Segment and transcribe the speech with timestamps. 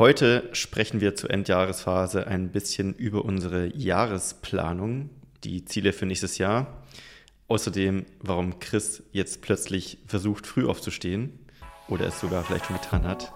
[0.00, 5.10] Heute sprechen wir zur Endjahresphase ein bisschen über unsere Jahresplanung,
[5.44, 6.84] die Ziele für nächstes Jahr.
[7.48, 11.38] Außerdem, warum Chris jetzt plötzlich versucht, früh aufzustehen
[11.88, 13.30] oder es sogar vielleicht schon getan hat.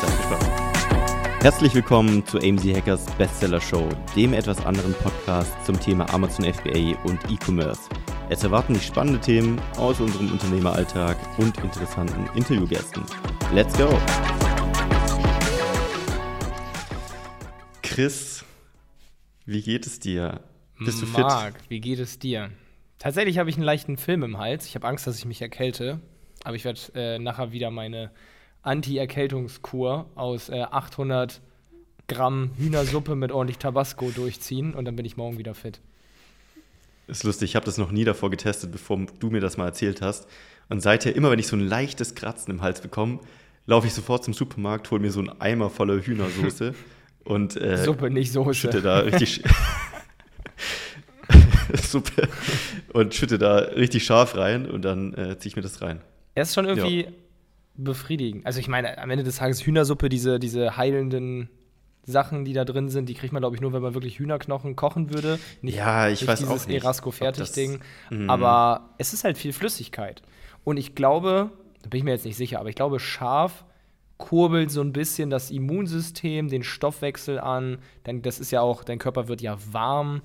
[0.00, 1.42] Seid gespannt.
[1.42, 6.96] Herzlich willkommen zu AMZ Hackers Bestseller Show, dem etwas anderen Podcast zum Thema Amazon FBA
[7.02, 7.80] und E-Commerce.
[8.30, 13.02] Es erwarten dich spannende Themen aus unserem Unternehmeralltag und interessanten Interviewgästen.
[13.52, 13.98] Let's go!
[17.92, 18.42] Chris,
[19.44, 20.40] wie geht es dir?
[20.78, 21.20] Bist du fit?
[21.20, 22.50] Marc, wie geht es dir?
[22.98, 24.64] Tatsächlich habe ich einen leichten Film im Hals.
[24.64, 26.00] Ich habe Angst, dass ich mich erkälte.
[26.42, 28.10] Aber ich werde äh, nachher wieder meine
[28.62, 31.42] Anti-Erkältungskur aus äh, 800
[32.08, 35.82] Gramm Hühnersuppe mit ordentlich Tabasco durchziehen und dann bin ich morgen wieder fit.
[37.08, 40.00] Ist lustig, ich habe das noch nie davor getestet, bevor du mir das mal erzählt
[40.00, 40.26] hast.
[40.70, 43.20] Und seither, immer wenn ich so ein leichtes Kratzen im Hals bekomme,
[43.66, 46.74] laufe ich sofort zum Supermarkt, hole mir so einen Eimer voller Hühnersoße
[47.24, 48.54] und äh, Suppe, nicht Soße.
[48.54, 49.42] schütte da richtig
[51.74, 52.28] Suppe
[52.92, 56.00] und schütte da richtig scharf rein und dann äh, ziehe ich mir das rein.
[56.34, 57.10] Er ist schon irgendwie ja
[57.74, 58.44] befriedigen.
[58.44, 61.48] Also ich meine, am Ende des Tages Hühnersuppe, diese, diese heilenden
[62.04, 64.76] Sachen, die da drin sind, die kriegt man, glaube ich, nur, wenn man wirklich Hühnerknochen
[64.76, 65.38] kochen würde.
[65.60, 66.82] Nicht, ja, ich nicht weiß dieses auch nicht.
[66.82, 67.80] Erasco-Fertig-Ding.
[68.10, 68.30] Mhm.
[68.30, 70.22] Aber es ist halt viel Flüssigkeit.
[70.64, 71.50] Und ich glaube,
[71.82, 73.64] da bin ich mir jetzt nicht sicher, aber ich glaube, scharf
[74.22, 77.78] kurbelt so ein bisschen das Immunsystem, den Stoffwechsel an.
[78.06, 80.22] Denn das ist ja auch, dein Körper wird ja warm.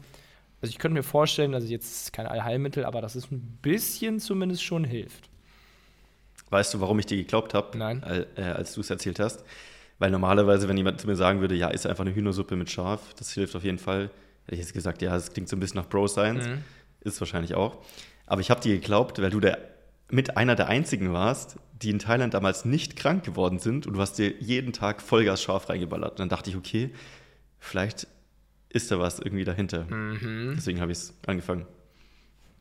[0.62, 3.58] Also ich könnte mir vorstellen, also jetzt ist es kein Allheilmittel, aber dass es ein
[3.62, 5.30] bisschen zumindest schon hilft.
[6.52, 9.44] Weißt du, warum ich dir geglaubt habe, äh, als du es erzählt hast?
[10.00, 13.16] Weil normalerweise, wenn jemand zu mir sagen würde, ja, ist einfach eine Hühnersuppe mit Schaf,
[13.16, 14.12] das hilft auf jeden Fall,
[14.46, 16.48] hätte ich jetzt gesagt, ja, das klingt so ein bisschen nach Bro Science.
[16.48, 16.64] Mhm.
[17.02, 17.78] Ist wahrscheinlich auch.
[18.28, 19.58] Aber ich habe dir geglaubt, weil du der,
[20.10, 24.02] mit einer der einzigen warst, die in Thailand damals nicht krank geworden sind und du
[24.02, 26.12] hast dir jeden Tag Vollgas scharf reingeballert.
[26.12, 26.92] Und dann dachte ich, okay,
[27.60, 28.08] vielleicht
[28.70, 29.86] ist da was irgendwie dahinter.
[29.86, 30.54] Mhm.
[30.56, 31.66] Deswegen habe ich es angefangen.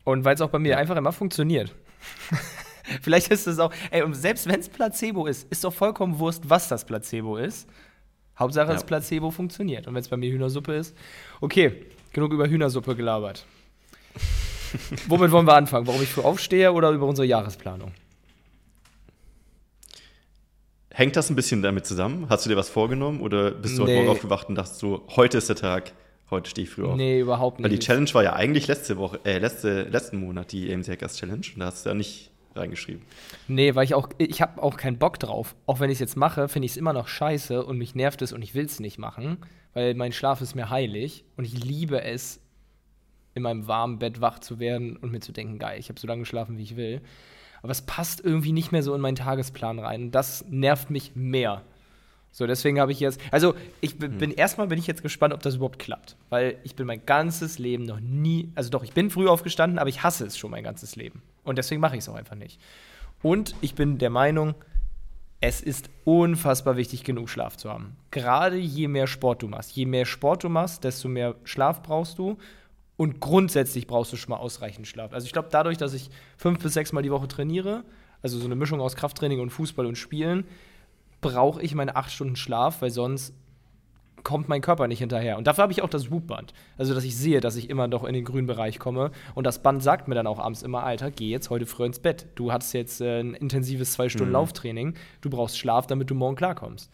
[0.04, 1.74] Und weil es auch bei mir einfach immer funktioniert.
[3.02, 6.48] Vielleicht ist es auch, ey, und selbst wenn es Placebo ist, ist doch vollkommen Wurst,
[6.48, 7.68] was das Placebo ist.
[8.38, 8.74] Hauptsache, ja.
[8.74, 9.88] das Placebo funktioniert.
[9.88, 10.96] Und wenn es bei mir Hühnersuppe ist,
[11.40, 13.44] okay, genug über Hühnersuppe gelabert.
[15.08, 15.86] Womit wollen wir anfangen?
[15.86, 17.92] Warum ich früh aufstehe oder über unsere Jahresplanung?
[20.90, 22.26] Hängt das ein bisschen damit zusammen?
[22.30, 23.90] Hast du dir was vorgenommen oder bist du nee.
[23.90, 25.92] heute Morgen aufgewacht und dachtest so, heute ist der Tag,
[26.30, 26.96] heute stehe ich früh auf?
[26.96, 27.64] Nee, überhaupt nicht.
[27.64, 31.18] Weil die Challenge war ja eigentlich letzte Woche, äh, letzte, letzten Monat die AMC Hackers
[31.18, 33.02] Challenge und da hast du ja nicht reingeschrieben.
[33.46, 35.54] Nee, weil ich auch, ich habe auch keinen Bock drauf.
[35.66, 38.22] Auch wenn ich es jetzt mache, finde ich es immer noch scheiße und mich nervt
[38.22, 39.36] es und ich will es nicht machen,
[39.74, 42.40] weil mein Schlaf ist mir heilig und ich liebe es,
[43.36, 46.08] in meinem warmen Bett wach zu werden und mir zu denken, geil, ich habe so
[46.08, 47.00] lange geschlafen, wie ich will.
[47.62, 50.10] Aber es passt irgendwie nicht mehr so in meinen Tagesplan rein.
[50.10, 51.62] Das nervt mich mehr.
[52.32, 54.34] So, deswegen habe ich jetzt, also ich bin, hm.
[54.36, 57.84] erstmal bin ich jetzt gespannt, ob das überhaupt klappt, weil ich bin mein ganzes Leben
[57.84, 60.96] noch nie, also doch, ich bin früh aufgestanden, aber ich hasse es schon mein ganzes
[60.96, 62.60] Leben und deswegen mache ich es auch einfach nicht.
[63.22, 64.54] Und ich bin der Meinung,
[65.40, 67.96] es ist unfassbar wichtig, genug Schlaf zu haben.
[68.10, 69.72] Gerade je mehr Sport du machst.
[69.72, 72.36] Je mehr Sport du machst, desto mehr Schlaf brauchst du.
[72.96, 75.12] Und grundsätzlich brauchst du schon mal ausreichend Schlaf.
[75.12, 77.84] Also ich glaube, dadurch, dass ich fünf bis sechs Mal die Woche trainiere,
[78.22, 80.44] also so eine Mischung aus Krafttraining und Fußball und Spielen,
[81.20, 83.34] brauche ich meine acht Stunden Schlaf, weil sonst
[84.26, 85.38] kommt mein Körper nicht hinterher.
[85.38, 86.52] Und dafür habe ich auch das Whoop-Band.
[86.78, 89.12] Also, dass ich sehe, dass ich immer noch in den grünen Bereich komme.
[89.36, 92.00] Und das Band sagt mir dann auch abends immer, Alter, geh jetzt heute früh ins
[92.00, 92.26] Bett.
[92.34, 94.32] Du hattest jetzt äh, ein intensives zwei Stunden mhm.
[94.32, 94.94] Lauftraining.
[95.20, 96.90] Du brauchst Schlaf, damit du morgen klarkommst.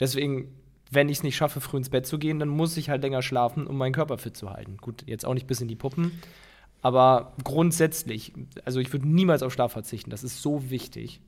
[0.00, 0.48] Deswegen,
[0.90, 3.22] wenn ich es nicht schaffe, früh ins Bett zu gehen, dann muss ich halt länger
[3.22, 4.76] schlafen, um meinen Körper fit zu halten.
[4.76, 6.12] Gut, jetzt auch nicht bis in die Puppen.
[6.82, 8.32] Aber grundsätzlich,
[8.64, 10.10] also ich würde niemals auf Schlaf verzichten.
[10.10, 11.20] Das ist so wichtig.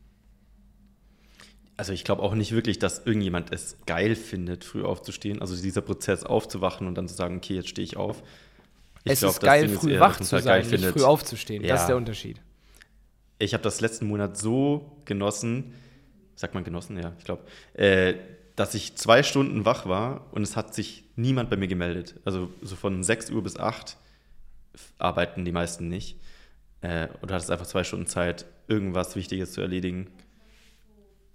[1.76, 5.40] Also ich glaube auch nicht wirklich, dass irgendjemand es geil findet, früh aufzustehen.
[5.40, 8.22] Also dieser Prozess aufzuwachen und dann zu sagen, okay, jetzt stehe ich auf.
[9.04, 11.62] Ich es glaub, ist geil, früh eher, wach zu sein, nicht früh aufzustehen.
[11.62, 11.74] Ja.
[11.74, 12.40] Das ist der Unterschied.
[13.38, 15.74] Ich habe das letzten Monat so genossen,
[16.34, 17.44] sagt man genossen, ja, ich glaube,
[17.74, 18.14] äh,
[18.58, 22.16] dass ich zwei Stunden wach war und es hat sich niemand bei mir gemeldet.
[22.24, 23.96] Also so von 6 Uhr bis 8
[24.98, 26.18] arbeiten die meisten nicht.
[26.80, 30.08] Äh, und du hattest einfach zwei Stunden Zeit, irgendwas Wichtiges zu erledigen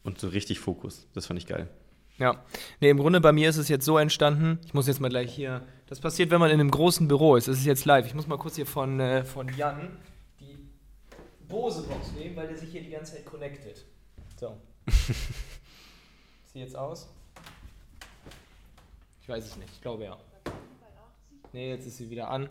[0.04, 1.08] und so richtig Fokus.
[1.14, 1.70] Das fand ich geil.
[2.18, 2.44] Ja.
[2.81, 5.34] Nee, im Grunde bei mir ist es jetzt so entstanden, ich muss jetzt mal gleich
[5.34, 8.06] hier, das passiert, wenn man in einem großen Büro ist, das ist jetzt live.
[8.06, 9.98] Ich muss mal kurz hier von, äh, von Jan
[10.42, 10.58] die
[11.48, 13.86] Bose-Box nehmen, weil der sich hier die ganze Zeit connectet.
[14.38, 14.58] So.
[16.54, 17.10] Sieht jetzt aus?
[19.22, 20.18] Ich weiß es nicht, ich glaube ja.
[21.52, 22.48] Nee, jetzt ist sie wieder an.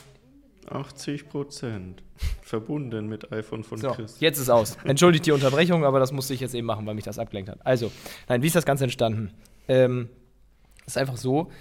[0.68, 2.02] 80 Prozent.
[2.42, 4.18] Verbunden mit iPhone von so, Chris.
[4.18, 4.76] Jetzt ist aus.
[4.84, 7.64] Entschuldigt die Unterbrechung, aber das musste ich jetzt eben machen, weil mich das abgelenkt hat.
[7.64, 7.92] Also,
[8.28, 9.32] nein, wie ist das Ganze entstanden?
[9.68, 10.08] Ähm,
[10.84, 11.52] ist einfach so,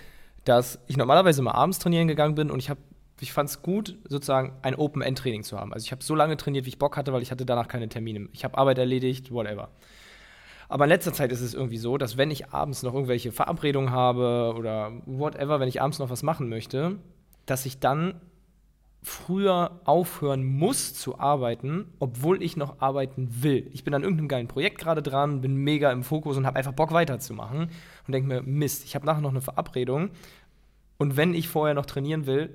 [0.44, 2.82] dass ich normalerweise immer abends trainieren gegangen bin und ich habe
[3.20, 5.74] ich fand es gut, sozusagen ein Open-End-Training zu haben.
[5.74, 7.88] Also ich habe so lange trainiert, wie ich Bock hatte, weil ich hatte danach keine
[7.88, 8.30] Termine.
[8.34, 9.70] Ich habe Arbeit erledigt, whatever.
[10.72, 13.92] Aber in letzter Zeit ist es irgendwie so, dass wenn ich abends noch irgendwelche Verabredungen
[13.92, 16.96] habe oder whatever, wenn ich abends noch was machen möchte,
[17.46, 18.22] dass ich dann
[19.04, 23.70] früher aufhören muss zu arbeiten, obwohl ich noch arbeiten will.
[23.74, 26.72] Ich bin an irgendeinem geilen Projekt gerade dran, bin mega im Fokus und habe einfach
[26.72, 27.70] Bock weiterzumachen
[28.08, 30.12] und denke mir, Mist, ich habe nachher noch eine Verabredung
[30.98, 32.50] und wenn ich vorher noch trainieren will,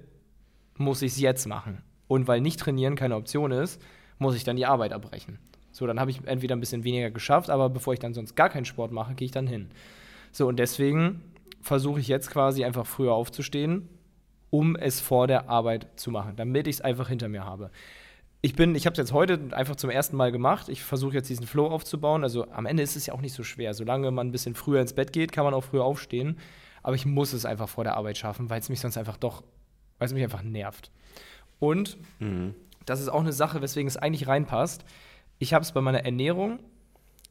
[0.78, 1.82] muss ich es jetzt machen.
[2.08, 3.78] Und weil nicht trainieren keine Option ist,
[4.18, 5.38] muss ich dann die Arbeit abbrechen.
[5.76, 8.48] So, dann habe ich entweder ein bisschen weniger geschafft, aber bevor ich dann sonst gar
[8.48, 9.68] keinen Sport mache, gehe ich dann hin.
[10.32, 11.20] So, und deswegen
[11.60, 13.86] versuche ich jetzt quasi einfach früher aufzustehen,
[14.48, 17.70] um es vor der Arbeit zu machen, damit ich es einfach hinter mir habe.
[18.40, 20.70] Ich bin, ich habe es jetzt heute einfach zum ersten Mal gemacht.
[20.70, 22.22] Ich versuche jetzt diesen Flow aufzubauen.
[22.22, 23.74] Also am Ende ist es ja auch nicht so schwer.
[23.74, 26.38] Solange man ein bisschen früher ins Bett geht, kann man auch früher aufstehen.
[26.82, 29.42] Aber ich muss es einfach vor der Arbeit schaffen, weil es mich sonst einfach doch,
[29.98, 30.90] weil es mich einfach nervt.
[31.58, 32.54] Und mhm.
[32.86, 34.86] das ist auch eine Sache, weswegen es eigentlich reinpasst.
[35.38, 36.58] Ich habe es bei meiner Ernährung,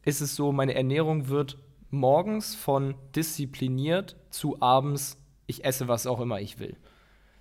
[0.04, 1.58] ist es so, meine Ernährung wird
[1.90, 6.76] morgens von diszipliniert zu abends, ich esse was auch immer ich will.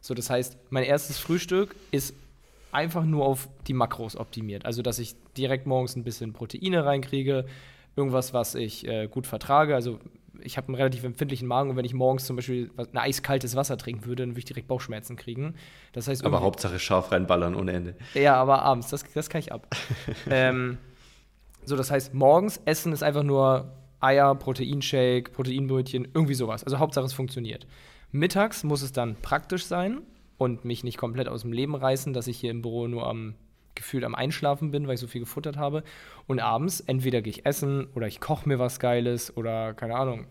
[0.01, 2.13] So, das heißt, mein erstes Frühstück ist
[2.71, 4.65] einfach nur auf die Makros optimiert.
[4.65, 7.45] Also, dass ich direkt morgens ein bisschen Proteine reinkriege,
[7.95, 9.73] irgendwas, was ich äh, gut vertrage.
[9.73, 9.99] Also,
[10.41, 13.77] ich habe einen relativ empfindlichen Magen und wenn ich morgens zum Beispiel ein eiskaltes Wasser
[13.77, 15.55] trinken würde, dann würde ich direkt Bauchschmerzen kriegen.
[15.93, 17.95] Das heißt, aber Hauptsache scharf reinballern ohne Ende.
[18.13, 19.67] Ja, aber abends, das, das kann ich ab.
[20.29, 20.77] ähm,
[21.63, 26.63] so, das heißt, morgens essen ist einfach nur Eier, Proteinshake, Proteinbrötchen, irgendwie sowas.
[26.63, 27.65] Also Hauptsache es funktioniert.
[28.11, 30.01] Mittags muss es dann praktisch sein
[30.37, 33.35] und mich nicht komplett aus dem Leben reißen, dass ich hier im Büro nur am
[33.75, 35.83] gefühlt am Einschlafen bin, weil ich so viel gefuttert habe.
[36.27, 40.27] Und abends entweder gehe ich essen oder ich koche mir was Geiles oder keine Ahnung.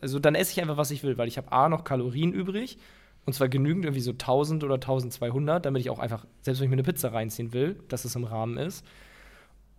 [0.00, 2.78] Also dann esse ich einfach, was ich will, weil ich habe A noch Kalorien übrig
[3.26, 6.70] und zwar genügend irgendwie so 1000 oder 1200, damit ich auch einfach, selbst wenn ich
[6.70, 8.84] mir eine Pizza reinziehen will, dass es im Rahmen ist.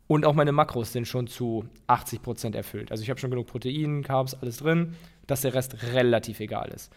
[0.07, 2.91] Und auch meine Makros sind schon zu 80 Prozent erfüllt.
[2.91, 6.91] Also ich habe schon genug Protein, Carbs, alles drin, dass der Rest relativ egal ist.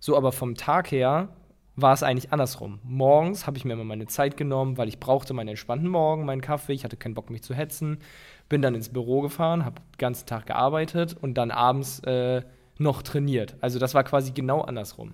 [0.00, 1.28] So, aber vom Tag her
[1.76, 2.80] war es eigentlich andersrum.
[2.82, 6.40] Morgens habe ich mir immer meine Zeit genommen, weil ich brauchte meinen entspannten Morgen, meinen
[6.40, 7.98] Kaffee, ich hatte keinen Bock, mich zu hetzen.
[8.48, 12.42] Bin dann ins Büro gefahren, habe den ganzen Tag gearbeitet und dann abends äh,
[12.78, 13.56] noch trainiert.
[13.60, 15.12] Also das war quasi genau andersrum.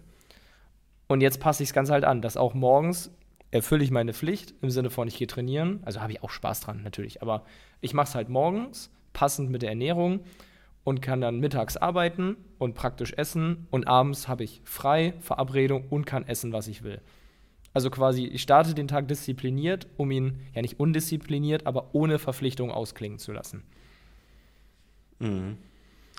[1.08, 3.10] Und jetzt passe ich es ganz halt an, dass auch morgens
[3.50, 5.80] erfülle ich meine Pflicht im Sinne von, ich gehe trainieren.
[5.84, 7.44] Also habe ich auch Spaß dran natürlich, aber
[7.80, 10.20] ich mache es halt morgens, passend mit der Ernährung
[10.84, 16.06] und kann dann mittags arbeiten und praktisch essen und abends habe ich frei, Verabredung und
[16.06, 17.00] kann essen, was ich will.
[17.74, 22.70] Also quasi, ich starte den Tag diszipliniert, um ihn ja nicht undiszipliniert, aber ohne Verpflichtung
[22.70, 23.62] ausklingen zu lassen.
[25.20, 25.56] Mhm.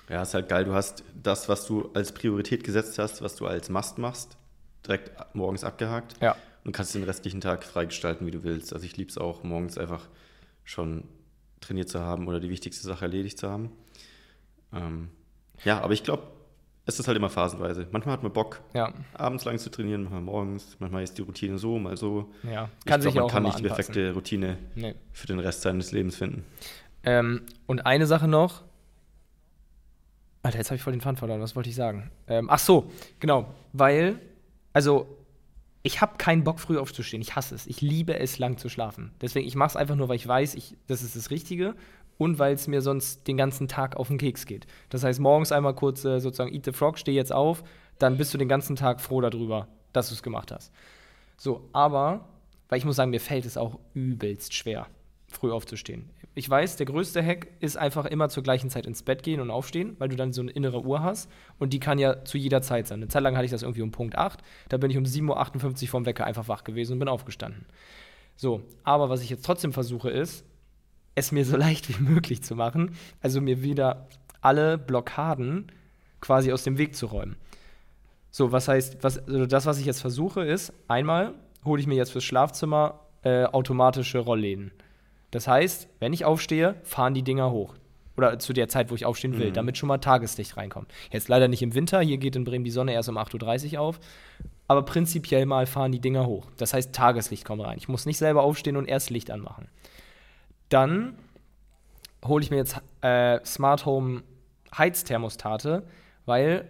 [0.08, 0.64] Ja, ist halt geil.
[0.64, 4.36] Du hast das, was du als Priorität gesetzt hast, was du als Must machst,
[4.84, 6.16] direkt morgens abgehakt.
[6.20, 6.36] Ja.
[6.64, 8.72] Und kannst den restlichen Tag freigestalten, wie du willst.
[8.72, 10.08] Also ich liebe es auch, morgens einfach
[10.64, 11.04] schon
[11.60, 13.70] trainiert zu haben oder die wichtigste Sache erledigt zu haben.
[14.74, 15.10] Ähm,
[15.64, 16.24] ja, aber ich glaube,
[16.86, 17.86] es ist halt immer phasenweise.
[17.90, 18.92] Manchmal hat man Bock, ja.
[19.14, 20.76] abends lang zu trainieren, manchmal morgens.
[20.80, 22.30] Manchmal ist die Routine so, mal so.
[22.42, 24.94] Ja, kann ich sich glaub, man auch kann nicht die perfekte Routine nee.
[25.12, 26.44] für den Rest seines Lebens finden.
[27.04, 28.62] Ähm, und eine Sache noch.
[30.42, 31.40] Alter, jetzt habe ich voll den Faden verloren.
[31.40, 32.10] Was wollte ich sagen?
[32.26, 33.54] Ähm, ach so, genau.
[33.72, 34.18] Weil,
[34.74, 35.06] also,
[35.82, 37.22] ich habe keinen Bock, früh aufzustehen.
[37.22, 37.66] Ich hasse es.
[37.66, 39.12] Ich liebe es, lang zu schlafen.
[39.22, 41.74] Deswegen, ich mache es einfach nur, weil ich weiß, ich, das ist das Richtige
[42.18, 44.66] und weil es mir sonst den ganzen Tag auf den Keks geht.
[44.88, 47.64] Das heißt, morgens einmal kurz äh, sozusagen Eat the Frog, steh jetzt auf,
[47.98, 50.72] dann bist du den ganzen Tag froh darüber, dass du es gemacht hast.
[51.36, 52.28] So, aber,
[52.68, 54.86] weil ich muss sagen, mir fällt es auch übelst schwer,
[55.28, 56.10] früh aufzustehen.
[56.36, 59.50] Ich weiß, der größte Hack ist einfach immer zur gleichen Zeit ins Bett gehen und
[59.50, 62.60] aufstehen, weil du dann so eine innere Uhr hast und die kann ja zu jeder
[62.60, 62.98] Zeit sein.
[62.98, 65.82] Eine Zeit lang hatte ich das irgendwie um Punkt 8, da bin ich um 7.58
[65.84, 67.66] Uhr vom Wecker einfach wach gewesen und bin aufgestanden.
[68.36, 70.44] So, aber was ich jetzt trotzdem versuche ist,
[71.14, 74.08] es mir so leicht wie möglich zu machen, also mir wieder
[74.40, 75.70] alle Blockaden
[76.20, 77.36] quasi aus dem Weg zu räumen.
[78.30, 81.94] So, was heißt, was, also das, was ich jetzt versuche, ist, einmal hole ich mir
[81.94, 84.72] jetzt fürs Schlafzimmer äh, automatische Rollläden.
[85.30, 87.74] Das heißt, wenn ich aufstehe, fahren die Dinger hoch.
[88.16, 89.54] Oder zu der Zeit, wo ich aufstehen will, mhm.
[89.54, 90.92] damit schon mal Tageslicht reinkommt.
[91.10, 93.80] Jetzt leider nicht im Winter, hier geht in Bremen die Sonne erst um 8.30 Uhr
[93.80, 94.00] auf.
[94.68, 96.46] Aber prinzipiell mal fahren die Dinger hoch.
[96.56, 97.76] Das heißt, Tageslicht kommt rein.
[97.78, 99.68] Ich muss nicht selber aufstehen und erst Licht anmachen.
[100.74, 101.16] Dann
[102.24, 104.24] hole ich mir jetzt äh, Smart Home
[104.76, 105.84] Heizthermostate,
[106.26, 106.68] weil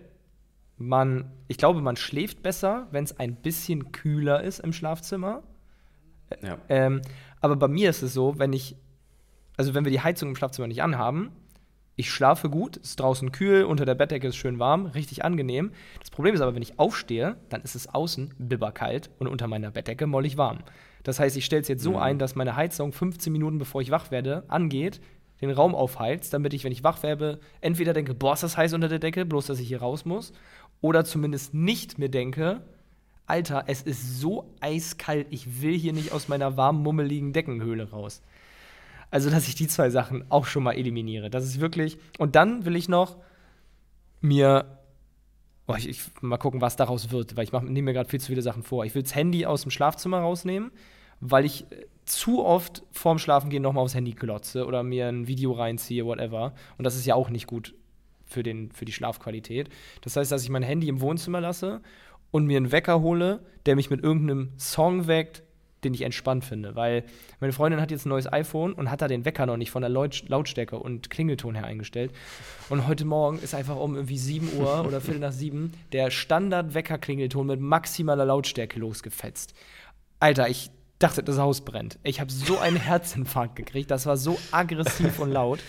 [0.76, 5.42] man, ich glaube, man schläft besser, wenn es ein bisschen kühler ist im Schlafzimmer.
[6.42, 6.58] Ja.
[6.68, 7.00] Ähm,
[7.40, 8.76] aber bei mir ist es so, wenn ich,
[9.56, 11.32] also wenn wir die Heizung im Schlafzimmer nicht anhaben,
[11.96, 15.70] Ich schlafe gut, es ist draußen kühl, unter der Bettdecke ist schön warm, richtig angenehm.
[16.00, 19.70] Das Problem ist aber, wenn ich aufstehe, dann ist es außen bibberkalt und unter meiner
[19.70, 20.58] Bettdecke mollig warm.
[21.04, 21.96] Das heißt, ich stelle es jetzt so Mhm.
[21.98, 25.00] ein, dass meine Heizung 15 Minuten bevor ich wach werde, angeht,
[25.40, 28.72] den Raum aufheizt, damit ich, wenn ich wach werde, entweder denke, boah, ist das heiß
[28.72, 30.32] unter der Decke, bloß dass ich hier raus muss,
[30.80, 32.62] oder zumindest nicht mir denke,
[33.26, 38.20] Alter, es ist so eiskalt, ich will hier nicht aus meiner warmen, mummeligen Deckenhöhle raus.
[39.11, 41.30] Also, dass ich die zwei Sachen auch schon mal eliminiere.
[41.30, 41.99] Das ist wirklich.
[42.18, 43.16] Und dann will ich noch
[44.20, 44.78] mir.
[45.66, 48.26] Oh, ich, ich, mal gucken, was daraus wird, weil ich nehme mir gerade viel zu
[48.26, 48.84] viele Sachen vor.
[48.84, 50.73] Ich will das Handy aus dem Schlafzimmer rausnehmen,
[51.20, 55.52] weil ich äh, zu oft vorm Schlafengehen nochmal aufs Handy glotze oder mir ein Video
[55.52, 56.52] reinziehe, whatever.
[56.76, 57.75] Und das ist ja auch nicht gut
[58.26, 59.70] für, den, für die Schlafqualität.
[60.02, 61.80] Das heißt, dass ich mein Handy im Wohnzimmer lasse
[62.30, 65.43] und mir einen Wecker hole, der mich mit irgendeinem Song weckt,
[65.84, 66.74] den ich entspannt finde.
[66.74, 67.04] Weil
[67.40, 69.82] meine Freundin hat jetzt ein neues iPhone und hat da den Wecker noch nicht von
[69.82, 72.12] der Laut Lautstärke und Klingelton her eingestellt.
[72.68, 77.46] Und heute Morgen ist einfach um irgendwie 7 Uhr oder Viertel nach 7 der Standard-Wecker-Klingelton
[77.46, 79.54] mit maximaler Lautstärke losgefetzt.
[80.20, 81.98] Alter, ich dachte, das Haus brennt.
[82.02, 83.90] Ich habe so einen Herzinfarkt gekriegt.
[83.90, 85.60] Das war so aggressiv und laut.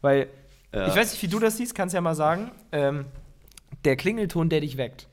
[0.00, 0.28] Weil,
[0.74, 0.86] Ja.
[0.88, 2.50] ich weiß nicht, wie du das siehst, kannst ja mal sagen.
[2.72, 3.04] Ähm,
[3.84, 5.08] der Klingelton, der dich weckt.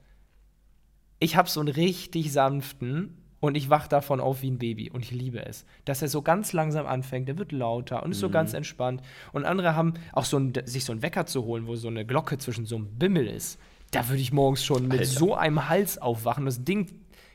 [1.19, 5.01] Ich habe so einen richtig sanften und ich wach davon auf wie ein Baby und
[5.01, 5.65] ich liebe es.
[5.85, 9.01] Dass er so ganz langsam anfängt, der wird lauter und ist so ganz entspannt.
[9.31, 12.05] Und andere haben auch so ein, sich so einen Wecker zu holen, wo so eine
[12.05, 13.59] Glocke zwischen so einem Bimmel ist.
[13.91, 15.05] Da würde ich morgens schon mit Alter.
[15.05, 16.87] so einem Hals aufwachen und das Ding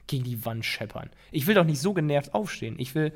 [0.06, 1.11] gegen die Wand scheppern.
[1.32, 2.76] Ich will doch nicht so genervt aufstehen.
[2.78, 3.12] Ich will,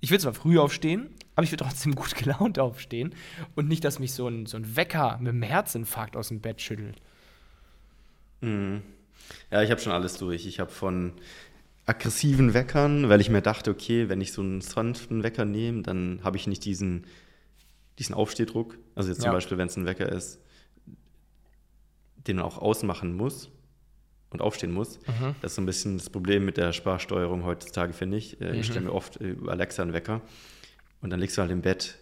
[0.00, 3.14] ich will zwar früh aufstehen, aber ich will trotzdem gut gelaunt aufstehen
[3.54, 6.60] und nicht, dass mich so ein, so ein Wecker mit einem Herzinfarkt aus dem Bett
[6.60, 6.96] schüttelt.
[8.40, 8.82] Mhm.
[9.50, 10.46] Ja, ich habe schon alles durch.
[10.46, 11.12] Ich habe von
[11.90, 16.20] aggressiven Weckern, weil ich mir dachte, okay, wenn ich so einen sanften Wecker nehme, dann
[16.24, 17.04] habe ich nicht diesen,
[17.98, 18.78] diesen Aufstehdruck.
[18.94, 19.32] Also jetzt zum Ja.
[19.32, 20.40] Beispiel, wenn es ein Wecker ist,
[22.26, 23.50] den man auch ausmachen muss
[24.30, 24.98] und aufstehen muss.
[25.06, 25.34] Mhm.
[25.42, 28.40] Das ist so ein bisschen das Problem mit der Sprachsteuerung heutzutage, finde ich.
[28.40, 28.62] Äh, Ich Mhm.
[28.64, 30.20] stelle mir oft äh, über Alexa einen Wecker
[31.00, 31.98] und dann legst du halt im Bett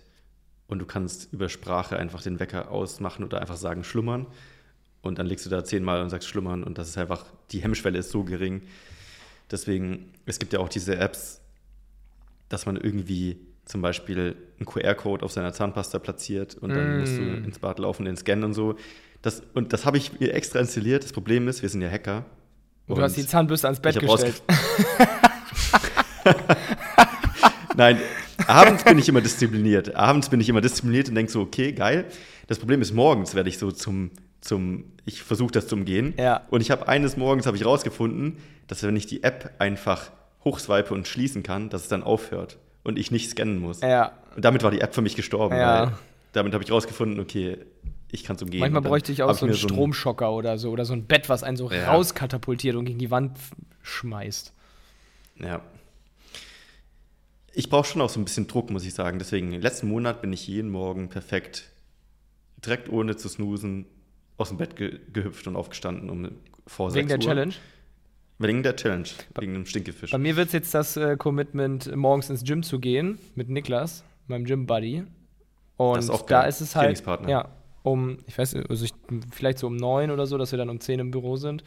[0.66, 4.26] und du kannst über Sprache einfach den Wecker ausmachen oder einfach sagen schlummern.
[5.00, 7.98] Und dann legst du da zehnmal und sagst schlummern und das ist einfach, die Hemmschwelle
[7.98, 8.62] ist so gering.
[9.50, 11.40] Deswegen, es gibt ja auch diese Apps,
[12.48, 17.00] dass man irgendwie zum Beispiel einen QR-Code auf seiner Zahnpasta platziert und dann Mm.
[17.00, 18.76] musst du ins Bad laufen, den scannen und so.
[19.20, 21.04] Das, und das habe ich mir extra installiert.
[21.04, 22.24] Das Problem ist, wir sind ja Hacker.
[22.86, 24.42] Du hast die Zahnbürste ans Bett gestellt.
[27.76, 27.98] Nein,
[28.46, 29.94] abends bin ich immer diszipliniert.
[29.94, 32.06] Abends bin ich immer diszipliniert und denke so, okay, geil.
[32.46, 36.14] Das Problem ist, morgens werde ich so zum, zum ich versuche das zu umgehen.
[36.18, 36.42] Ja.
[36.50, 40.10] Und ich habe eines Morgens habe ich rausgefunden, dass wenn ich die App einfach
[40.44, 43.80] hochswipe und schließen kann, dass es dann aufhört und ich nicht scannen muss.
[43.80, 44.12] Ja.
[44.36, 45.56] Und damit war die App für mich gestorben.
[45.56, 45.86] Ja.
[45.86, 45.92] Weil
[46.32, 47.58] damit habe ich rausgefunden, okay,
[48.10, 48.60] ich kann es umgehen.
[48.60, 51.56] Manchmal bräuchte ich auch so einen Stromschocker oder so oder so ein Bett, was einen
[51.56, 51.90] so Ja.
[51.90, 53.38] rauskatapultiert und gegen die Wand
[53.82, 54.52] schmeißt.
[55.36, 55.62] Ja.
[57.52, 59.18] Ich brauche schon auch so ein bisschen Druck, muss ich sagen.
[59.18, 61.70] Deswegen, letzten Monat bin ich jeden Morgen perfekt,
[62.64, 63.86] direkt ohne zu snoosen,
[64.38, 66.30] aus dem Bett ge gehüpft und aufgestanden um
[66.66, 67.34] vor Wegen 6 der Uhr.
[67.34, 67.54] Challenge.
[68.38, 70.12] Wegen der Challenge, wegen dem Stinkefisch.
[70.12, 74.04] Bei mir wird es jetzt das äh, Commitment, morgens ins Gym zu gehen mit Niklas,
[74.28, 75.04] meinem Gym-Buddy.
[75.76, 77.48] Und da ist es halt, ja,
[77.82, 78.92] um, ich weiß also ich,
[79.32, 81.64] vielleicht so um neun oder so, dass wir dann um 10 im Büro sind,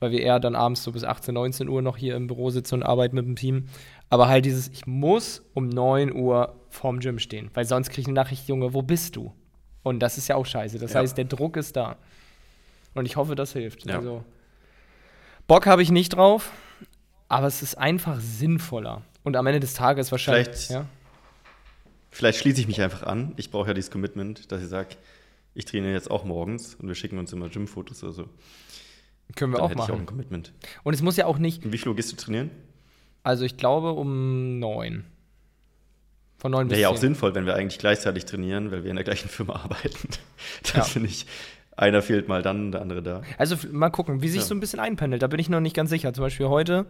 [0.00, 2.76] weil wir eher dann abends so bis 18, 19 Uhr noch hier im Büro sitzen
[2.76, 3.66] und arbeiten mit dem Team.
[4.08, 8.06] Aber halt dieses, ich muss um 9 Uhr vorm Gym stehen, weil sonst kriege ich
[8.06, 9.32] eine Nachricht, Junge, wo bist du?
[9.82, 10.78] Und das ist ja auch scheiße.
[10.78, 11.00] Das Ja.
[11.00, 11.96] heißt, der Druck ist da.
[12.94, 13.86] Und ich hoffe, das hilft.
[13.86, 13.96] Ja.
[13.96, 14.24] Also,
[15.46, 16.50] Bock habe ich nicht drauf,
[17.28, 19.02] aber es ist einfach sinnvoller.
[19.22, 20.46] Und am Ende des Tages wahrscheinlich.
[20.48, 20.86] Vielleicht- ja?
[22.10, 23.32] Vielleicht schließe ich mich einfach an.
[23.36, 24.96] Ich brauche ja dieses Commitment, dass ich sage,
[25.54, 28.28] ich trainiere jetzt auch morgens und wir schicken uns immer Gym-Fotos oder so.
[29.36, 30.06] Können wir Dann auch hätte ich auch ein machen.
[30.06, 30.52] Commitment.
[30.84, 32.50] Und es muss ja auch nicht, Und wie viel Uhr gehst du trainieren?
[33.22, 35.04] also ich glaube um neun.
[36.38, 38.96] Von neun bis Wäre ja auch sinnvoll, wenn wir eigentlich gleichzeitig trainieren, weil wir in
[38.96, 40.08] der gleichen Firma arbeiten.
[40.62, 40.82] Das Ja.
[40.84, 41.26] finde ich,
[41.76, 43.22] einer fehlt mal dann, der andere da.
[43.38, 44.46] Also mal gucken, wie sich Ja.
[44.46, 45.22] so ein bisschen einpendelt.
[45.22, 46.12] Da bin ich noch nicht ganz sicher.
[46.14, 46.86] Zum Beispiel heute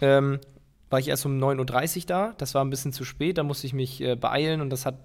[0.00, 0.38] ähm,
[0.90, 2.34] war ich erst um 9.30 Uhr da.
[2.38, 3.38] Das war ein bisschen zu spät.
[3.38, 4.96] Da musste ich mich äh, beeilen und das hat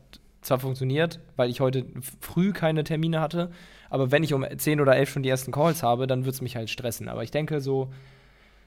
[0.41, 1.85] zwar funktioniert, weil ich heute
[2.21, 3.51] früh keine Termine hatte.
[3.89, 6.41] Aber wenn ich um 10 oder 11 schon die ersten Calls habe, dann wird es
[6.41, 7.09] mich halt stressen.
[7.09, 7.91] Aber ich denke so,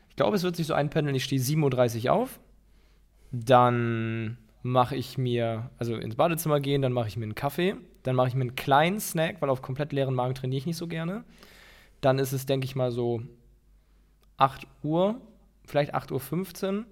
[0.08, 1.14] ich glaube, es wird sich so einpendeln.
[1.14, 2.40] Ich stehe 7.30 Uhr auf.
[3.32, 7.76] Dann mache ich mir, also ins Badezimmer gehen, dann mache ich mir einen Kaffee.
[8.02, 10.76] Dann mache ich mir einen kleinen Snack, weil auf komplett leeren Magen trainiere ich nicht
[10.76, 11.24] so gerne.
[12.00, 13.22] Dann ist es, denke ich mal, so
[14.38, 15.20] 8 Uhr,
[15.64, 16.84] vielleicht 8.15 Uhr.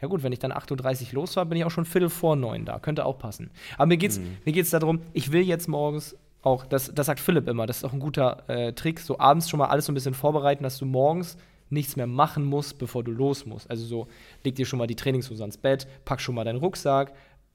[0.00, 2.36] Ja gut, wenn ich dann 8.30 Uhr los war, bin ich auch schon Viertel vor
[2.36, 2.78] neun da.
[2.78, 3.50] Könnte auch passen.
[3.76, 4.38] Aber mir geht's, Mhm.
[4.44, 7.84] mir geht's darum, ich will jetzt morgens auch, das, das sagt Philipp immer, das ist
[7.84, 10.78] auch ein guter äh, Trick, so abends schon mal alles so ein bisschen vorbereiten, dass
[10.78, 11.36] du morgens
[11.70, 13.70] nichts mehr machen musst, bevor du los musst.
[13.70, 14.08] Also so,
[14.44, 17.12] leg dir schon mal die Trainingshose ans Bett, pack schon mal deinen Rucksack,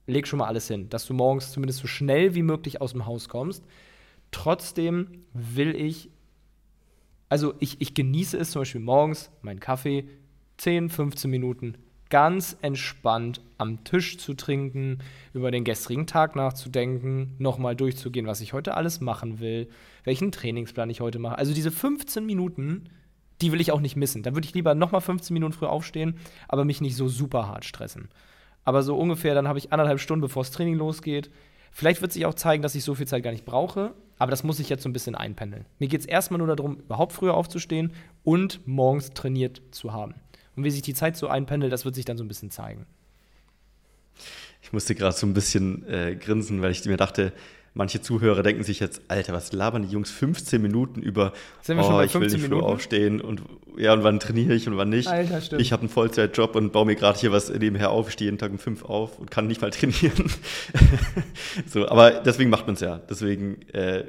[0.07, 3.05] leg schon mal alles hin, dass du morgens zumindest so schnell wie möglich aus dem
[3.05, 3.63] Haus kommst.
[4.31, 6.09] Trotzdem will ich,
[7.29, 10.07] also ich, ich genieße es zum Beispiel morgens, meinen Kaffee,
[10.57, 11.77] 10, 15 Minuten
[12.09, 14.99] ganz entspannt am Tisch zu trinken,
[15.33, 19.67] über den gestrigen Tag nachzudenken, nochmal durchzugehen, was ich heute alles machen will,
[20.03, 21.37] welchen Trainingsplan ich heute mache.
[21.37, 22.89] Also diese 15 Minuten,
[23.41, 24.23] die will ich auch nicht missen.
[24.23, 27.65] Da würde ich lieber nochmal 15 Minuten früh aufstehen, aber mich nicht so super hart
[27.65, 28.09] stressen.
[28.63, 31.29] Aber so ungefähr, dann habe ich anderthalb Stunden, bevor das Training losgeht.
[31.71, 34.43] Vielleicht wird sich auch zeigen, dass ich so viel Zeit gar nicht brauche, aber das
[34.43, 35.65] muss ich jetzt so ein bisschen einpendeln.
[35.77, 37.91] Mir geht es erstmal nur darum, überhaupt früher aufzustehen
[38.23, 40.15] und morgens trainiert zu haben.
[40.55, 42.85] Und wie sich die Zeit so einpendelt, das wird sich dann so ein bisschen zeigen.
[44.61, 47.33] Ich musste gerade so ein bisschen äh, grinsen, weil ich mir dachte,
[47.75, 51.83] manche Zuhörer denken sich jetzt, Alter, was labern die Jungs 15 Minuten über, Sind wir
[51.83, 52.73] schon oh, bei ich will nicht 15 früh Minuten?
[52.73, 53.43] aufstehen und
[53.77, 55.07] ja, und wann trainiere ich und wann nicht.
[55.09, 55.61] Alter, stimmt.
[55.61, 58.51] Ich habe einen Vollzeitjob und baue mir gerade hier was nebenher auf, stehe jeden Tag
[58.51, 60.31] um fünf auf und kann nicht mal trainieren.
[61.67, 62.97] so, aber deswegen macht man es ja.
[63.09, 64.05] Deswegen äh,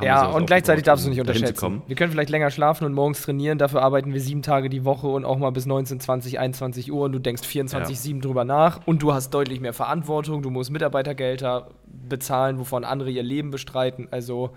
[0.00, 1.82] Ja, und gleichzeitig darfst du nicht unterschätzen.
[1.86, 5.06] Wir können vielleicht länger schlafen und morgens trainieren, dafür arbeiten wir sieben Tage die Woche
[5.06, 8.86] und auch mal bis 19, 20, 21 Uhr und du denkst 24, 7 drüber nach
[8.86, 14.08] und du hast deutlich mehr Verantwortung, du musst Mitarbeitergelder bezahlen, wovon andere ihr Leben bestreiten.
[14.10, 14.56] Also,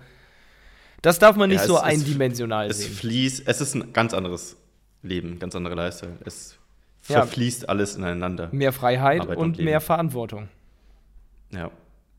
[1.02, 2.92] das darf man nicht Ja, so es- es- eindimensional Es sehen.
[2.94, 4.56] fließt, es ist ein ganz anderes
[5.02, 6.12] Leben, ganz andere Lifestyle.
[6.24, 6.58] Es
[7.08, 7.20] Ja.
[7.20, 8.48] verfließt alles ineinander.
[8.52, 10.48] Mehr Freiheit Arbeit und und mehr Verantwortung.
[11.52, 11.70] Ja.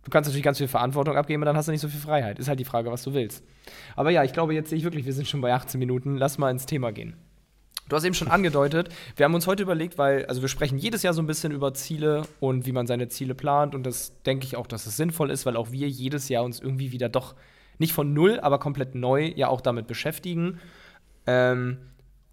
[0.07, 2.39] Du kannst natürlich ganz viel Verantwortung abgeben, aber dann hast du nicht so viel Freiheit.
[2.39, 3.43] Ist halt die Frage, was du willst.
[3.97, 6.15] Aber ja, ich glaube, jetzt sehe ich wirklich, wir sind schon bei 18 Minuten.
[6.15, 7.17] Lass mal ins Thema gehen.
[7.89, 8.87] Du hast eben schon angedeutet,
[9.17, 11.73] wir haben uns heute überlegt, weil, also wir sprechen jedes Jahr so ein bisschen über
[11.73, 13.75] Ziele und wie man seine Ziele plant.
[13.75, 16.61] Und das denke ich auch, dass es sinnvoll ist, weil auch wir jedes Jahr uns
[16.61, 17.35] irgendwie wieder doch
[17.77, 20.61] nicht von null, aber komplett neu ja auch damit beschäftigen.
[21.25, 21.79] Ähm,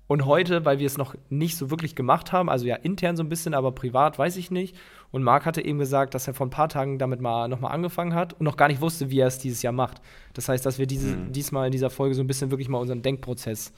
[0.06, 3.22] und heute, weil wir es noch nicht so wirklich gemacht haben, also ja intern so
[3.22, 4.76] ein bisschen, aber privat weiß ich nicht.
[5.10, 8.14] Und Marc hatte eben gesagt, dass er vor ein paar Tagen damit mal nochmal angefangen
[8.14, 10.02] hat und noch gar nicht wusste, wie er es dieses Jahr macht.
[10.34, 11.32] Das heißt, dass wir diese, Mhm.
[11.32, 13.72] diesmal in dieser Folge so ein bisschen wirklich mal unseren Denkprozess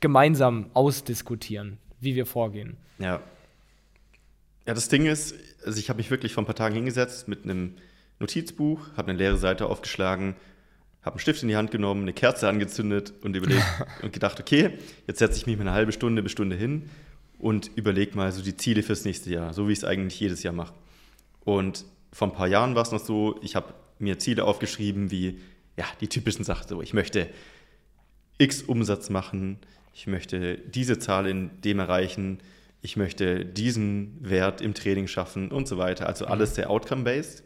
[0.00, 2.76] gemeinsam ausdiskutieren, wie wir vorgehen.
[2.98, 3.20] Ja.
[4.66, 7.44] Ja, das Ding ist, also ich habe mich wirklich vor ein paar Tagen hingesetzt mit
[7.44, 7.74] einem
[8.18, 10.34] Notizbuch, habe eine leere Seite aufgeschlagen,
[11.06, 13.64] habe einen Stift in die Hand genommen, eine Kerze angezündet und überlegt
[14.02, 14.72] und gedacht, okay,
[15.06, 16.90] jetzt setze ich mich mal eine halbe Stunde bis Stunde hin
[17.38, 20.42] und überlege mal so die Ziele fürs nächste Jahr, so wie ich es eigentlich jedes
[20.42, 20.74] Jahr mache.
[21.44, 25.38] Und vor ein paar Jahren war es noch so, ich habe mir Ziele aufgeschrieben wie,
[25.76, 27.28] ja, die typischen Sachen, so ich möchte
[28.38, 29.58] X Umsatz machen,
[29.94, 32.40] ich möchte diese Zahl in dem erreichen,
[32.82, 36.06] ich möchte diesen Wert im Training schaffen und so weiter.
[36.06, 37.44] Also alles sehr outcome-based.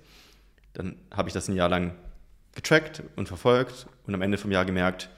[0.73, 1.95] Dann habe ich das ein Jahr lang
[2.61, 5.09] getrackt und verfolgt und am Ende vom Jahr gemerkt,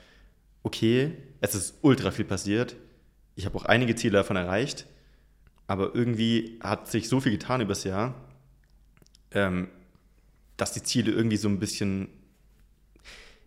[0.62, 2.76] okay, es ist ultra viel passiert.
[3.34, 4.86] Ich habe auch einige Ziele davon erreicht,
[5.66, 8.14] aber irgendwie hat sich so viel getan übers Jahr,
[9.32, 9.68] ähm,
[10.56, 12.08] dass die Ziele irgendwie so ein bisschen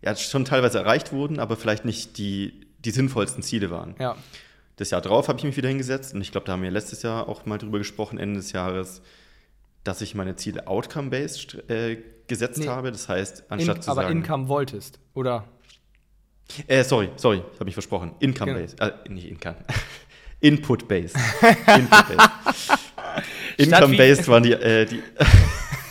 [0.02, 3.96] ja, schon teilweise erreicht wurden, aber vielleicht nicht die, die sinnvollsten Ziele waren.
[3.98, 4.18] Ja.
[4.76, 7.02] Das Jahr drauf habe ich mich wieder hingesetzt und ich glaube, da haben wir letztes
[7.02, 9.02] Jahr auch mal drüber gesprochen, Ende des Jahres,
[9.86, 12.68] dass ich meine Ziele outcome-based äh, gesetzt Nee.
[12.68, 12.92] habe.
[12.92, 14.18] Das heißt, anstatt In, zu aber sagen.
[14.18, 15.46] Income wolltest, oder?
[16.68, 18.12] Äh, sorry, sorry, ich habe mich versprochen.
[18.20, 18.80] Income-based.
[18.82, 19.56] Äh, nicht Income.
[20.42, 21.16] Input-based.
[21.68, 22.30] Input-based.
[23.58, 25.02] Income-based waren die, äh, die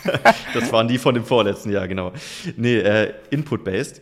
[0.53, 2.13] das waren die von dem vorletzten Jahr, genau.
[2.55, 4.01] Nee, äh, Input-based.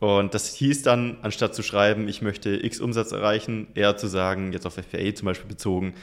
[0.00, 4.52] Und das hieß dann, anstatt zu schreiben, ich möchte X Umsatz erreichen, eher zu sagen,
[4.52, 5.94] jetzt auf FBA zum Beispiel bezogen,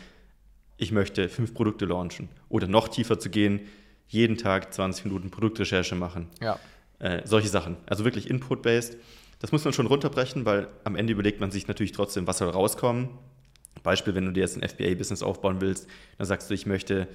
[0.78, 2.30] ich möchte fünf Produkte launchen.
[2.50, 3.62] Oder noch tiefer zu gehen,
[4.08, 6.28] jeden Tag 20 Minuten Produktrecherche machen.
[6.42, 6.60] Ja.
[7.00, 7.78] Äh, solche Sachen.
[7.86, 8.98] Also wirklich Input-based.
[9.40, 12.50] Das muss man schon runterbrechen, weil am Ende überlegt man sich natürlich trotzdem, was soll
[12.50, 13.10] rauskommen.
[13.84, 15.88] Beispiel, wenn du dir jetzt ein FBA-Business aufbauen willst,
[16.18, 17.08] dann sagst du, ich möchte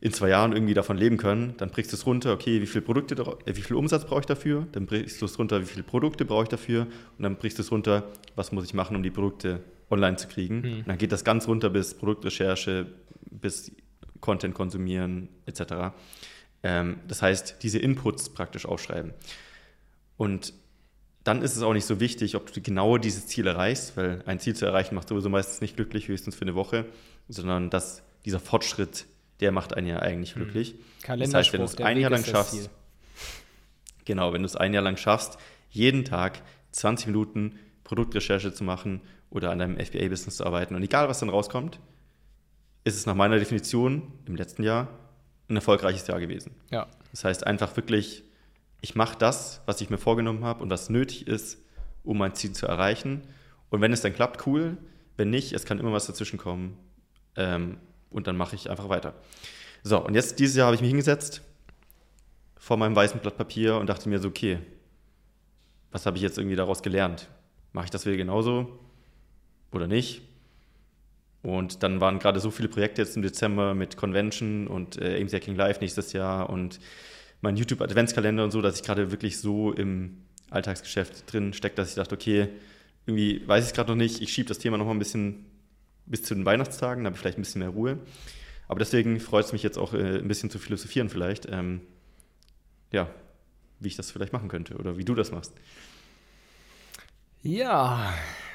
[0.00, 2.82] in zwei Jahren irgendwie davon leben können, dann brichst du es runter, okay, wie viel
[2.82, 3.14] Produkte,
[3.46, 6.24] äh, wie viel Umsatz brauche ich dafür, dann brichst du es runter, wie viele Produkte
[6.26, 8.04] brauche ich dafür und dann brichst du es runter,
[8.34, 10.62] was muss ich machen, um die Produkte online zu kriegen.
[10.62, 10.78] Hm.
[10.80, 12.86] Und dann geht das ganz runter bis Produktrecherche,
[13.30, 13.72] bis
[14.20, 15.94] Content konsumieren etc.
[16.62, 19.12] Ähm, das heißt, diese Inputs praktisch aufschreiben.
[20.16, 20.52] Und
[21.24, 24.38] dann ist es auch nicht so wichtig, ob du genau dieses Ziel erreichst, weil ein
[24.38, 26.86] Ziel zu erreichen macht sowieso meistens nicht glücklich, höchstens für eine Woche,
[27.28, 29.06] sondern dass dieser Fortschritt,
[29.40, 30.76] der macht einen ja eigentlich glücklich.
[31.06, 32.70] Das heißt, wenn du es ein Weg Jahr lang schaffst,
[34.04, 35.36] genau, wenn du es ein Jahr lang schaffst,
[35.70, 41.08] jeden Tag 20 Minuten Produktrecherche zu machen oder an deinem FBA-Business zu arbeiten und egal,
[41.08, 41.80] was dann rauskommt,
[42.84, 44.88] ist es nach meiner Definition im letzten Jahr
[45.48, 46.54] ein erfolgreiches Jahr gewesen.
[46.70, 46.86] Ja.
[47.10, 48.24] Das heißt, einfach wirklich
[48.80, 51.58] ich mache das, was ich mir vorgenommen habe und was nötig ist,
[52.04, 53.22] um mein Ziel zu erreichen.
[53.68, 54.76] Und wenn es dann klappt, cool.
[55.16, 56.76] Wenn nicht, es kann immer was dazwischen kommen.
[57.36, 57.78] Ähm,
[58.10, 59.14] und dann mache ich einfach weiter.
[59.82, 61.42] So, und jetzt dieses Jahr habe ich mich hingesetzt
[62.56, 64.58] vor meinem weißen Blatt Papier und dachte mir so, okay,
[65.90, 67.28] was habe ich jetzt irgendwie daraus gelernt?
[67.72, 68.78] Mache ich das wieder genauso
[69.72, 70.22] oder nicht?
[71.42, 75.32] Und dann waren gerade so viele Projekte jetzt im Dezember mit Convention und äh, Ames
[75.32, 76.80] Hacking Live nächstes Jahr und
[77.40, 81.94] mein YouTube-Adventskalender und so, dass ich gerade wirklich so im Alltagsgeschäft drin stecke, dass ich
[81.94, 82.48] dachte, okay,
[83.06, 85.46] irgendwie weiß ich es gerade noch nicht, ich schiebe das Thema noch mal ein bisschen
[86.06, 87.98] bis zu den Weihnachtstagen, da habe ich vielleicht ein bisschen mehr Ruhe.
[88.68, 91.46] Aber deswegen freut es mich jetzt auch äh, ein bisschen zu philosophieren vielleicht.
[91.50, 91.82] Ähm,
[92.90, 93.08] ja,
[93.78, 95.52] wie ich das vielleicht machen könnte oder wie du das machst.
[97.46, 98.12] Ja,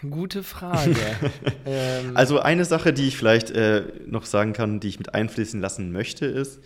[0.10, 0.98] gute Frage.
[1.66, 5.62] ähm, also eine Sache, die ich vielleicht äh, noch sagen kann, die ich mit einfließen
[5.62, 6.60] lassen möchte, ist,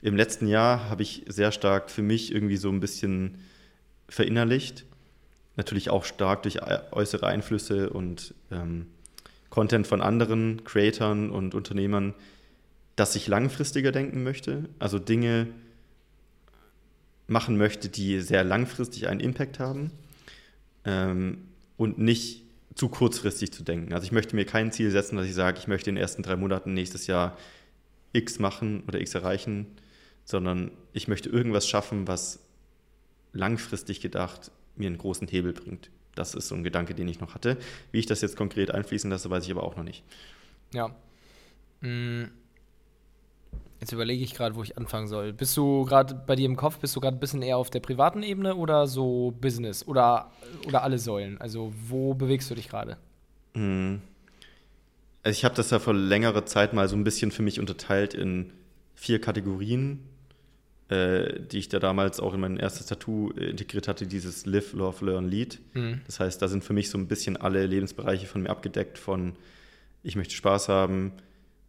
[0.00, 3.38] im letzten Jahr habe ich sehr stark für mich irgendwie so ein bisschen
[4.08, 4.86] verinnerlicht.
[5.56, 6.60] Natürlich auch stark durch
[6.92, 8.86] äußere Einflüsse und ähm,
[9.50, 12.14] Content von anderen Creatern und Unternehmern,
[12.94, 14.70] dass ich langfristiger denken möchte.
[14.78, 15.48] Also Dinge
[17.26, 19.90] machen möchte, die sehr langfristig einen Impact haben
[20.86, 21.38] ähm,
[21.76, 22.42] und nicht
[22.74, 23.92] zu kurzfristig zu denken.
[23.94, 26.22] Also ich möchte mir kein Ziel setzen, dass ich sage, ich möchte in den ersten
[26.22, 27.36] drei Monaten nächstes Jahr
[28.12, 29.66] X machen oder X erreichen,
[30.24, 32.40] sondern ich möchte irgendwas schaffen, was
[33.32, 35.90] langfristig gedacht mir einen großen Hebel bringt.
[36.14, 37.56] Das ist so ein Gedanke, den ich noch hatte.
[37.92, 40.02] Wie ich das jetzt konkret einfließen lasse, weiß ich aber auch noch nicht.
[40.72, 40.94] Ja.
[41.80, 42.30] Mhm.
[43.86, 45.32] Jetzt überlege ich gerade, wo ich anfangen soll.
[45.32, 47.78] Bist du gerade bei dir im Kopf, bist du gerade ein bisschen eher auf der
[47.78, 50.32] privaten Ebene oder so Business oder,
[50.66, 51.40] oder alle Säulen?
[51.40, 52.96] Also wo bewegst du dich gerade?
[53.54, 54.00] Hm.
[55.22, 58.12] Also ich habe das ja vor längerer Zeit mal so ein bisschen für mich unterteilt
[58.12, 58.52] in
[58.96, 60.00] vier Kategorien,
[60.88, 65.04] äh, die ich da damals auch in mein erstes Tattoo integriert hatte, dieses Live, Love,
[65.04, 65.60] Learn, Lead.
[65.74, 66.00] Mhm.
[66.06, 69.36] Das heißt, da sind für mich so ein bisschen alle Lebensbereiche von mir abgedeckt, von
[70.02, 71.12] ich möchte Spaß haben,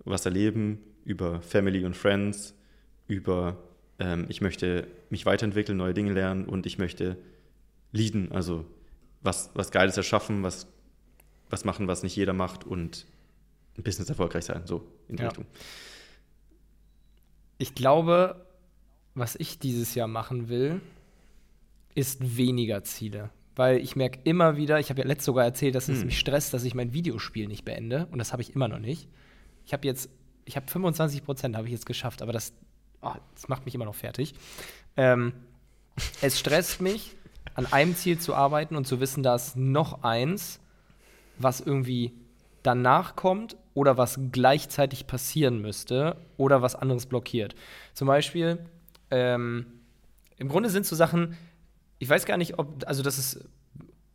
[0.03, 2.54] was erleben, über Family und Friends,
[3.08, 3.58] über
[3.98, 7.17] ähm, ich möchte mich weiterentwickeln, neue Dinge lernen und ich möchte
[7.93, 8.65] leaden, also
[9.22, 10.67] was, was Geiles erschaffen, was,
[11.50, 13.06] was machen, was nicht jeder macht und
[13.78, 15.30] ein Business erfolgreich sein, so in die ja.
[15.30, 15.46] Richtung.
[17.58, 18.46] Ich glaube,
[19.15, 20.82] was ich dieses Jahr machen will,
[21.96, 23.30] ist weniger Ziele.
[23.56, 26.08] Weil ich merke immer wieder, ich habe ja letztes sogar erzählt, dass es hm.
[26.08, 28.08] mich stresst, dass ich mein Videospiel nicht beende.
[28.12, 29.08] Und das habe ich immer noch nicht.
[29.65, 30.10] Ich habe jetzt
[30.47, 32.53] ich habe 25 Prozent, habe ich jetzt geschafft, aber das,
[33.01, 34.33] oh, das macht mich immer noch fertig.
[34.95, 35.33] Ähm,
[36.21, 37.15] es stresst mich,
[37.53, 40.60] an einem Ziel zu arbeiten und zu wissen, dass noch eins,
[41.38, 42.13] was irgendwie
[42.63, 47.55] danach kommt oder was gleichzeitig passieren müsste oder was anderes blockiert.
[47.93, 48.60] Zum Beispiel,
[49.12, 49.65] ähm,
[50.38, 51.36] im Grunde sind so Sachen,
[51.99, 53.49] ich weiß gar nicht, ob, also das ist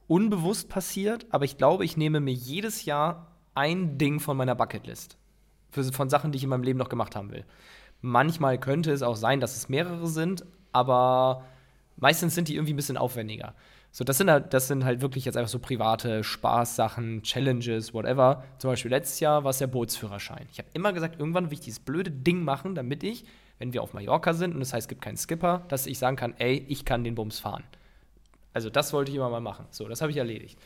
[0.07, 5.17] unbewusst passiert, aber ich glaube, ich nehme mir jedes Jahr ein Ding von meiner Bucketlist
[5.73, 7.45] für, von Sachen, die ich in meinem Leben noch gemacht haben will.
[8.01, 11.45] Manchmal könnte es auch sein, dass es mehrere sind, aber
[11.97, 13.55] meistens sind die irgendwie ein bisschen aufwendiger.
[13.91, 18.43] So, das sind halt, das sind halt wirklich jetzt einfach so private Spaßsachen, Challenges, whatever.
[18.59, 20.47] Zum Beispiel letztes Jahr war es der Bootsführerschein.
[20.51, 23.25] Ich habe immer gesagt, irgendwann will ich dieses blöde Ding machen, damit ich,
[23.59, 26.17] wenn wir auf Mallorca sind und das heißt, es gibt keinen Skipper, dass ich sagen
[26.17, 27.65] kann, ey, ich kann den Bums fahren.
[28.55, 29.67] Also das wollte ich immer mal machen.
[29.71, 30.59] So, das habe ich erledigt.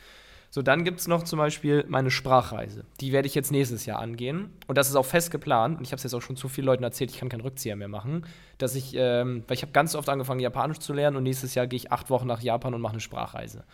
[0.51, 2.85] So, dann gibt es noch zum Beispiel meine Sprachreise.
[3.01, 4.51] Die werde ich jetzt nächstes Jahr angehen.
[4.67, 5.79] Und das ist auch fest geplant.
[5.79, 7.77] Und ich habe es jetzt auch schon zu vielen Leuten erzählt, ich kann keinen Rückzieher
[7.77, 8.27] mehr machen.
[8.59, 11.67] Dass ich, ähm, weil ich habe ganz oft angefangen, Japanisch zu lernen und nächstes Jahr
[11.67, 13.65] gehe ich acht Wochen nach Japan und mache eine Sprachreise.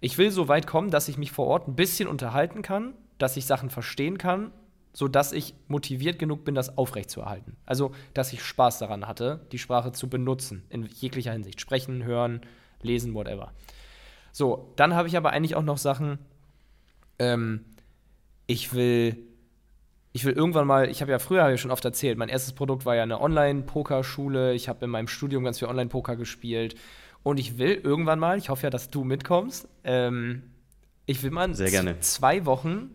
[0.00, 3.36] Ich will so weit kommen, dass ich mich vor Ort ein bisschen unterhalten kann, dass
[3.36, 4.52] ich Sachen verstehen kann,
[4.92, 7.56] sodass ich motiviert genug bin, das aufrechtzuerhalten.
[7.66, 11.60] Also, dass ich Spaß daran hatte, die Sprache zu benutzen, in jeglicher Hinsicht.
[11.60, 12.40] Sprechen, hören,
[12.82, 13.52] lesen, whatever.
[14.32, 16.18] So, dann habe ich aber eigentlich auch noch Sachen,
[17.18, 17.64] ähm,
[18.46, 19.16] ich will,
[20.12, 22.52] ich will irgendwann mal, ich habe ja früher hab ich schon oft erzählt, mein erstes
[22.52, 26.74] Produkt war ja eine Online-Pokerschule, ich habe in meinem Studium ganz viel Online-Poker gespielt.
[27.22, 30.42] Und ich will irgendwann mal, ich hoffe ja, dass du mitkommst, ähm,
[31.06, 31.54] ich will mal
[32.00, 32.90] zwei Wochen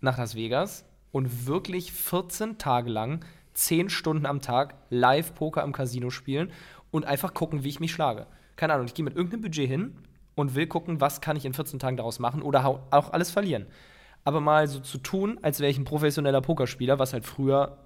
[0.00, 5.72] nach Las Vegas und wirklich 14 Tage lang 10 Stunden am Tag live Poker im
[5.72, 6.52] Casino spielen
[6.90, 8.26] und einfach gucken, wie ich mich schlage.
[8.56, 9.96] Keine Ahnung, ich gehe mit irgendeinem Budget hin
[10.34, 13.66] und will gucken, was kann ich in 14 Tagen daraus machen oder auch alles verlieren.
[14.24, 17.78] Aber mal so zu tun, als wäre ich ein professioneller Pokerspieler, was halt früher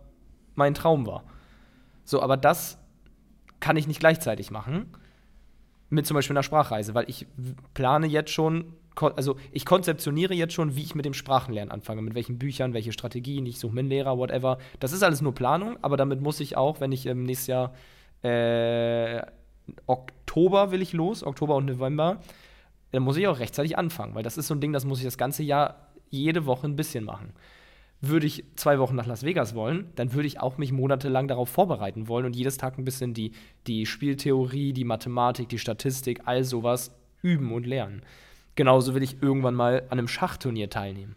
[0.54, 1.24] mein Traum war.
[2.04, 2.78] So, aber das
[3.60, 4.92] kann ich nicht gleichzeitig machen.
[5.90, 7.26] Mit zum Beispiel einer Sprachreise, weil ich
[7.74, 12.14] plane jetzt schon, also ich konzeptioniere jetzt schon, wie ich mit dem Sprachenlernen anfange, mit
[12.14, 14.58] welchen Büchern, welche Strategien, ich suche mir Lehrer, whatever.
[14.80, 17.72] Das ist alles nur Planung, aber damit muss ich auch, wenn ich im nächsten Jahr
[18.22, 19.22] äh,
[19.86, 22.20] Oktober will ich los, Oktober und November.
[22.92, 25.04] Dann muss ich auch rechtzeitig anfangen, weil das ist so ein Ding, das muss ich
[25.04, 27.32] das ganze Jahr jede Woche ein bisschen machen.
[28.00, 31.48] Würde ich zwei Wochen nach Las Vegas wollen, dann würde ich auch mich monatelang darauf
[31.48, 33.32] vorbereiten wollen und jedes Tag ein bisschen die,
[33.66, 38.02] die Spieltheorie, die Mathematik, die Statistik, all sowas üben und lernen.
[38.54, 41.16] Genauso will ich irgendwann mal an einem Schachturnier teilnehmen.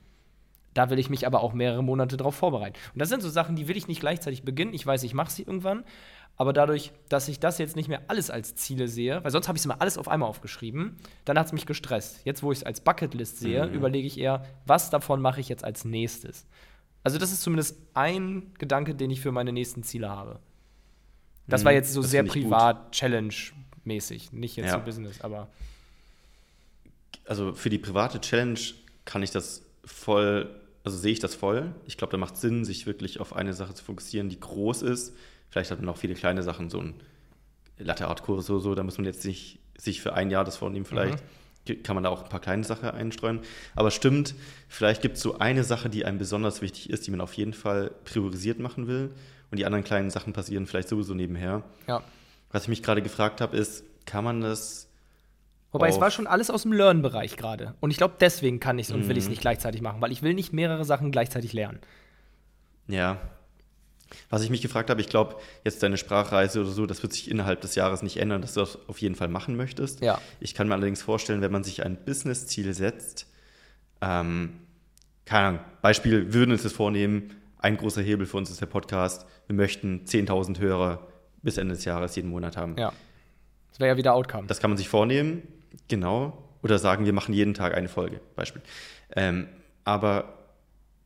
[0.73, 2.77] Da will ich mich aber auch mehrere Monate darauf vorbereiten.
[2.93, 4.73] Und das sind so Sachen, die will ich nicht gleichzeitig beginnen.
[4.73, 5.83] Ich weiß, ich mache sie irgendwann.
[6.37, 9.57] Aber dadurch, dass ich das jetzt nicht mehr alles als Ziele sehe, weil sonst habe
[9.57, 12.21] ich es immer alles auf einmal aufgeschrieben, dann hat es mich gestresst.
[12.23, 13.73] Jetzt, wo ich es als Bucketlist sehe, mhm.
[13.73, 16.47] überlege ich eher, was davon mache ich jetzt als nächstes.
[17.03, 20.39] Also, das ist zumindest ein Gedanke, den ich für meine nächsten Ziele habe.
[21.47, 24.79] Das mhm, war jetzt so sehr privat, Challenge-mäßig, nicht jetzt ja.
[24.79, 25.47] so Business, aber.
[27.25, 28.59] Also für die private Challenge
[29.05, 30.49] kann ich das voll
[30.83, 31.73] also sehe ich das voll.
[31.85, 35.15] Ich glaube, da macht Sinn, sich wirklich auf eine Sache zu fokussieren, die groß ist.
[35.49, 36.95] Vielleicht hat man auch viele kleine Sachen, so ein
[37.77, 40.85] Latte-Art-Kurs oder so, da muss man jetzt nicht sich für ein Jahr das vornehmen.
[40.85, 41.23] Vielleicht
[41.67, 41.83] mhm.
[41.83, 43.39] kann man da auch ein paar kleine Sachen einstreuen.
[43.75, 44.35] Aber stimmt,
[44.67, 47.53] vielleicht gibt es so eine Sache, die einem besonders wichtig ist, die man auf jeden
[47.53, 49.11] Fall priorisiert machen will.
[49.49, 51.63] Und die anderen kleinen Sachen passieren vielleicht sowieso nebenher.
[51.87, 52.03] Ja.
[52.51, 54.87] Was ich mich gerade gefragt habe, ist, kann man das
[55.71, 57.75] Wobei es war schon alles aus dem Learn-Bereich gerade.
[57.79, 59.31] Und ich glaube, deswegen kann ich es und will ich es mhm.
[59.31, 61.79] nicht gleichzeitig machen, weil ich will nicht mehrere Sachen gleichzeitig lernen.
[62.87, 63.17] Ja.
[64.29, 67.31] Was ich mich gefragt habe, ich glaube, jetzt deine Sprachreise oder so, das wird sich
[67.31, 70.01] innerhalb des Jahres nicht ändern, dass du das auf jeden Fall machen möchtest.
[70.01, 70.19] Ja.
[70.41, 73.27] Ich kann mir allerdings vorstellen, wenn man sich ein Business-Ziel setzt,
[74.01, 74.59] ähm,
[75.23, 78.65] keine Ahnung, Beispiel, wir würden uns das vornehmen, ein großer Hebel für uns ist der
[78.65, 81.07] Podcast, wir möchten 10.000 Hörer
[81.41, 82.75] bis Ende des Jahres jeden Monat haben.
[82.77, 82.91] Ja.
[83.69, 84.47] Das wäre ja wieder Outcome.
[84.47, 85.43] Das kann man sich vornehmen,
[85.87, 86.49] Genau.
[86.63, 88.61] Oder sagen, wir machen jeden Tag eine Folge, Beispiel.
[89.15, 89.47] Ähm,
[89.83, 90.37] aber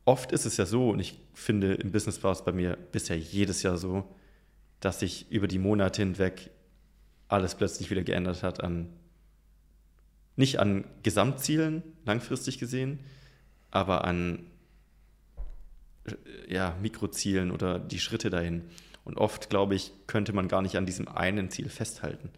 [0.04, 3.18] oft ist es ja so, und ich finde, im Business war es bei mir bisher
[3.18, 4.06] jedes Jahr so,
[4.80, 6.52] dass sich über die Monate hinweg
[7.28, 8.90] alles plötzlich wieder geändert hat an,
[10.36, 13.00] nicht an Gesamtzielen, langfristig gesehen,
[13.72, 14.46] aber an
[16.48, 18.64] ja, Mikrozielen oder die Schritte dahin.
[19.04, 22.30] Und oft, glaube ich, könnte man gar nicht an diesem einen Ziel festhalten.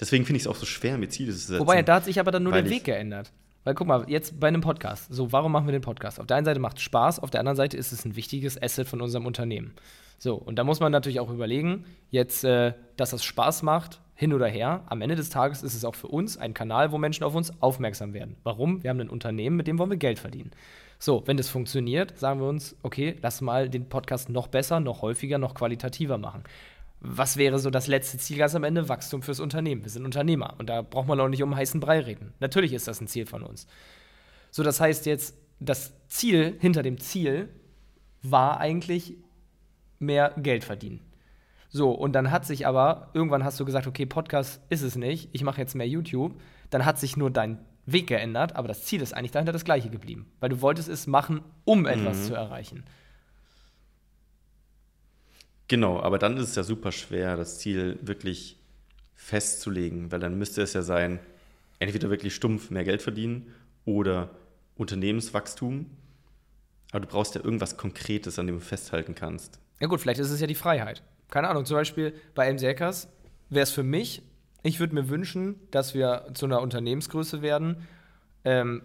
[0.00, 1.60] Deswegen finde ich es auch so schwer, mir Ziele zu setzen.
[1.60, 3.30] Wobei, da hat sich aber dann nur der Weg geändert.
[3.64, 5.12] Weil guck mal, jetzt bei einem Podcast.
[5.12, 6.18] So, warum machen wir den Podcast?
[6.18, 8.60] Auf der einen Seite macht es Spaß, auf der anderen Seite ist es ein wichtiges
[8.60, 9.74] Asset von unserem Unternehmen.
[10.18, 14.32] So, und da muss man natürlich auch überlegen, jetzt, äh, dass das Spaß macht, hin
[14.32, 14.84] oder her.
[14.86, 17.52] Am Ende des Tages ist es auch für uns ein Kanal, wo Menschen auf uns
[17.62, 18.36] aufmerksam werden.
[18.42, 18.82] Warum?
[18.82, 20.50] Wir haben ein Unternehmen, mit dem wollen wir Geld verdienen.
[20.98, 25.00] So, wenn das funktioniert, sagen wir uns, okay, lass mal den Podcast noch besser, noch
[25.00, 26.44] häufiger, noch qualitativer machen
[27.00, 28.88] was wäre so das letzte Ziel ganz am Ende?
[28.88, 29.82] Wachstum fürs Unternehmen.
[29.82, 32.34] Wir sind Unternehmer und da braucht man auch nicht um heißen Brei reden.
[32.40, 33.66] Natürlich ist das ein Ziel von uns.
[34.50, 37.48] So, das heißt jetzt, das Ziel hinter dem Ziel
[38.22, 39.16] war eigentlich
[39.98, 41.00] mehr Geld verdienen.
[41.68, 45.28] So, und dann hat sich aber, irgendwann hast du gesagt, okay, Podcast ist es nicht,
[45.32, 46.34] ich mache jetzt mehr YouTube.
[46.68, 49.88] Dann hat sich nur dein Weg geändert, aber das Ziel ist eigentlich dahinter das gleiche
[49.88, 50.30] geblieben.
[50.40, 52.22] Weil du wolltest es machen, um etwas mhm.
[52.24, 52.84] zu erreichen.
[55.70, 58.58] Genau, aber dann ist es ja super schwer, das Ziel wirklich
[59.14, 61.20] festzulegen, weil dann müsste es ja sein,
[61.78, 63.54] entweder wirklich stumpf mehr Geld verdienen
[63.84, 64.30] oder
[64.76, 65.86] Unternehmenswachstum.
[66.90, 69.60] Aber du brauchst ja irgendwas Konkretes, an dem du festhalten kannst.
[69.78, 71.04] Ja gut, vielleicht ist es ja die Freiheit.
[71.30, 73.06] Keine Ahnung, zum Beispiel bei MCHackers
[73.48, 74.22] wäre es für mich,
[74.64, 77.86] ich würde mir wünschen, dass wir zu einer Unternehmensgröße werden,
[78.44, 78.82] ähm,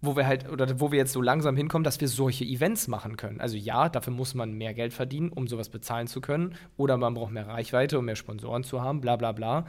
[0.00, 3.16] wo wir halt, oder wo wir jetzt so langsam hinkommen, dass wir solche Events machen
[3.16, 3.40] können.
[3.40, 6.54] Also ja, dafür muss man mehr Geld verdienen, um sowas bezahlen zu können.
[6.76, 9.66] Oder man braucht mehr Reichweite, um mehr Sponsoren zu haben, bla bla bla.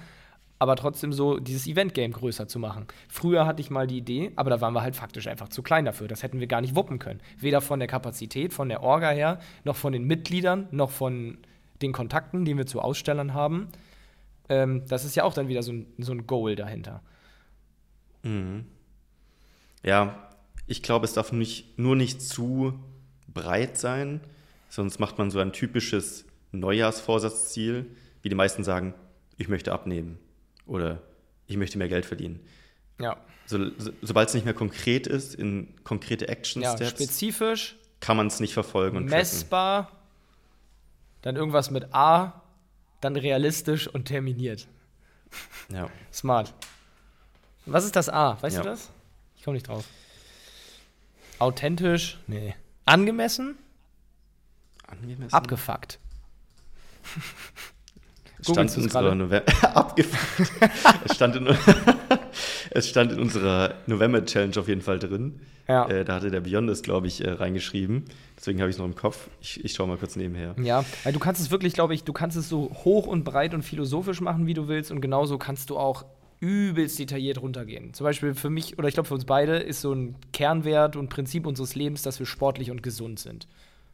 [0.59, 2.87] Aber trotzdem so dieses Event-Game größer zu machen.
[3.07, 5.85] Früher hatte ich mal die Idee, aber da waren wir halt faktisch einfach zu klein
[5.85, 6.07] dafür.
[6.07, 7.21] Das hätten wir gar nicht wuppen können.
[7.37, 11.37] Weder von der Kapazität, von der Orga her, noch von den Mitgliedern, noch von
[11.81, 13.67] den Kontakten, die wir zu Ausstellern haben.
[14.49, 17.01] Ähm, das ist ja auch dann wieder so ein, so ein Goal dahinter.
[18.23, 18.65] Mhm.
[19.83, 20.29] Ja,
[20.65, 22.77] ich glaube, es darf nicht, nur nicht zu
[23.27, 24.21] breit sein,
[24.69, 27.85] sonst macht man so ein typisches Neujahrsvorsatzziel,
[28.21, 28.93] wie die meisten sagen,
[29.37, 30.19] ich möchte abnehmen
[30.65, 31.01] oder
[31.45, 32.39] ich möchte mehr Geld verdienen.
[32.99, 33.17] Ja.
[33.45, 38.17] So, so, Sobald es nicht mehr konkret ist, in konkrete Action Steps, ja, spezifisch, kann
[38.17, 39.97] man es nicht verfolgen und messbar, tracken.
[41.21, 42.41] dann irgendwas mit A,
[42.99, 44.67] dann realistisch und terminiert.
[45.71, 45.89] Ja.
[46.11, 46.53] Smart.
[47.65, 48.41] Was ist das A?
[48.41, 48.63] Weißt ja.
[48.63, 48.91] du das?
[49.47, 49.85] Komme nicht drauf.
[51.39, 52.17] Authentisch?
[52.27, 52.53] Nee.
[52.83, 53.55] Angemessen?
[54.85, 55.33] Angemessen?
[55.33, 55.99] Abgefuckt.
[58.41, 59.45] stand in unserer November.
[59.73, 60.51] Abgefuckt.
[61.05, 61.47] es, stand in,
[62.71, 65.39] Es stand in unserer November-Challenge auf jeden Fall drin.
[65.69, 65.87] Ja.
[65.87, 68.03] Äh, da hatte der Beyond es, glaube ich, äh, reingeschrieben.
[68.35, 69.29] Deswegen habe ich es noch im Kopf.
[69.39, 70.55] Ich, ich schaue mal kurz nebenher.
[70.61, 73.53] Ja, weil du kannst es wirklich, glaube ich, du kannst es so hoch und breit
[73.53, 74.91] und philosophisch machen, wie du willst.
[74.91, 76.03] Und genauso kannst du auch
[76.39, 77.93] übelst detailliert runtergehen.
[77.93, 81.09] Zum Beispiel für mich, oder ich glaube für uns beide, ist so ein Kernwert und
[81.09, 83.47] Prinzip unseres Lebens, dass wir sportlich und gesund sind.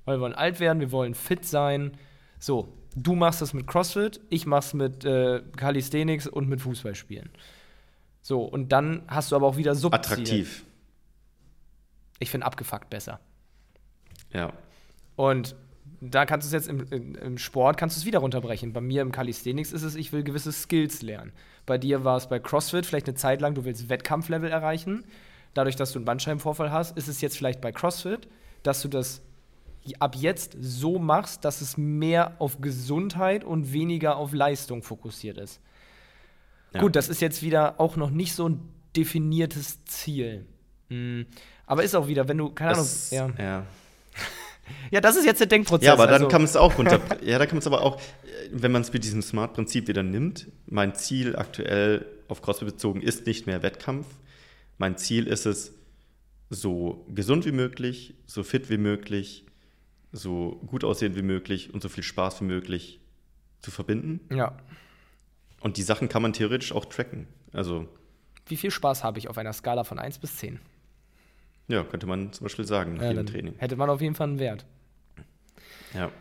[0.05, 1.97] Weil wir wollen alt werden, wir wollen fit sein.
[2.39, 7.29] So, du machst das mit CrossFit, ich mach's mit äh, Calisthenics und mit Fußballspielen.
[8.21, 9.99] So, und dann hast du aber auch wieder Subziele.
[9.99, 10.65] Attraktiv.
[12.19, 13.19] Ich finde abgefuckt besser.
[14.33, 14.53] Ja.
[15.15, 15.55] Und
[16.11, 18.73] da kannst du es jetzt im, im, im Sport kannst du es wieder runterbrechen.
[18.73, 21.31] Bei mir im Calisthenics ist es, ich will gewisse Skills lernen.
[21.65, 25.05] Bei dir war es bei CrossFit vielleicht eine Zeit lang, du willst Wettkampflevel erreichen.
[25.53, 28.27] Dadurch, dass du einen Bandscheibenvorfall hast, ist es jetzt vielleicht bei CrossFit,
[28.63, 29.21] dass du das
[29.99, 35.61] ab jetzt so machst, dass es mehr auf Gesundheit und weniger auf Leistung fokussiert ist.
[36.73, 36.81] Ja.
[36.81, 38.61] Gut, das ist jetzt wieder auch noch nicht so ein
[38.95, 40.45] definiertes Ziel.
[40.89, 41.27] Mhm.
[41.65, 43.43] Aber ist auch wieder, wenn du, keine Das, Ahnung, ja.
[43.43, 43.65] ja.
[44.91, 45.85] Ja, das ist jetzt der Denkprozess.
[45.85, 46.99] Ja, aber dann also- kann man es auch runter.
[47.23, 48.01] ja, da kann man es aber auch,
[48.51, 50.47] wenn man es mit diesem Smart-Prinzip wieder nimmt.
[50.65, 54.07] Mein Ziel aktuell auf CrossFit bezogen ist nicht mehr Wettkampf.
[54.77, 55.73] Mein Ziel ist es,
[56.53, 59.45] so gesund wie möglich, so fit wie möglich,
[60.11, 62.99] so gut aussehend wie möglich und so viel Spaß wie möglich
[63.61, 64.19] zu verbinden.
[64.33, 64.57] Ja.
[65.61, 67.27] Und die Sachen kann man theoretisch auch tracken.
[67.51, 67.87] Also,
[68.47, 70.59] Wie viel Spaß habe ich auf einer Skala von 1 bis 10?
[71.67, 73.53] Ja, könnte man zum Beispiel sagen nach Ja, jedem Training.
[73.57, 74.65] Hätte man auf jeden Fall einen Wert.
[75.93, 76.11] Ja.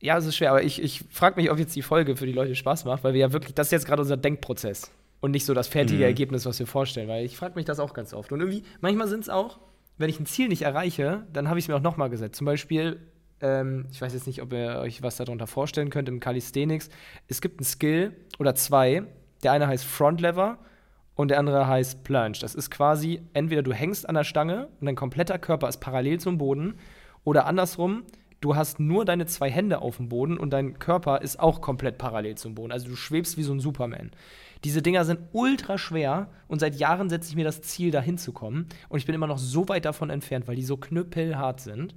[0.00, 2.32] Ja, es ist schwer, aber ich, ich frage mich, ob jetzt die Folge für die
[2.32, 5.46] Leute Spaß macht, weil wir ja wirklich, das ist jetzt gerade unser Denkprozess und nicht
[5.46, 6.04] so das fertige Mhm.
[6.04, 8.30] Ergebnis, was wir vorstellen, weil ich frage mich das auch ganz oft.
[8.32, 9.58] Und irgendwie, manchmal sind es auch,
[9.96, 12.36] wenn ich ein Ziel nicht erreiche, dann habe ich es mir auch nochmal gesetzt.
[12.36, 13.00] Zum Beispiel,
[13.40, 16.90] ähm, ich weiß jetzt nicht, ob ihr euch was darunter vorstellen könnt im Calisthenics.
[17.28, 19.04] Es gibt einen Skill oder zwei.
[19.42, 20.58] Der eine heißt Front Lever
[21.14, 22.38] und der andere heißt Plunge.
[22.40, 26.20] Das ist quasi, entweder du hängst an der Stange und dein kompletter Körper ist parallel
[26.20, 26.74] zum Boden
[27.22, 28.04] oder andersrum,
[28.40, 31.98] du hast nur deine zwei Hände auf dem Boden und dein Körper ist auch komplett
[31.98, 32.72] parallel zum Boden.
[32.72, 34.10] Also du schwebst wie so ein Superman.
[34.64, 38.66] Diese Dinger sind ultra schwer und seit Jahren setze ich mir das Ziel, da hinzukommen.
[38.88, 41.94] Und ich bin immer noch so weit davon entfernt, weil die so knüppelhart sind.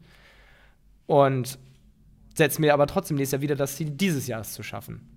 [1.06, 1.58] Und
[2.36, 5.17] setze mir aber trotzdem nächstes Jahr wieder das Ziel, dieses Jahr es zu schaffen.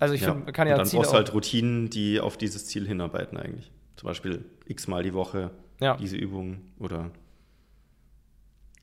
[0.00, 0.32] Also ich ja.
[0.34, 3.36] find, kann Und ja dann Ziele brauchst du halt Routinen, die auf dieses Ziel hinarbeiten
[3.38, 3.70] eigentlich.
[3.96, 5.96] Zum Beispiel x-mal die Woche Ja.
[5.96, 7.10] diese Übung oder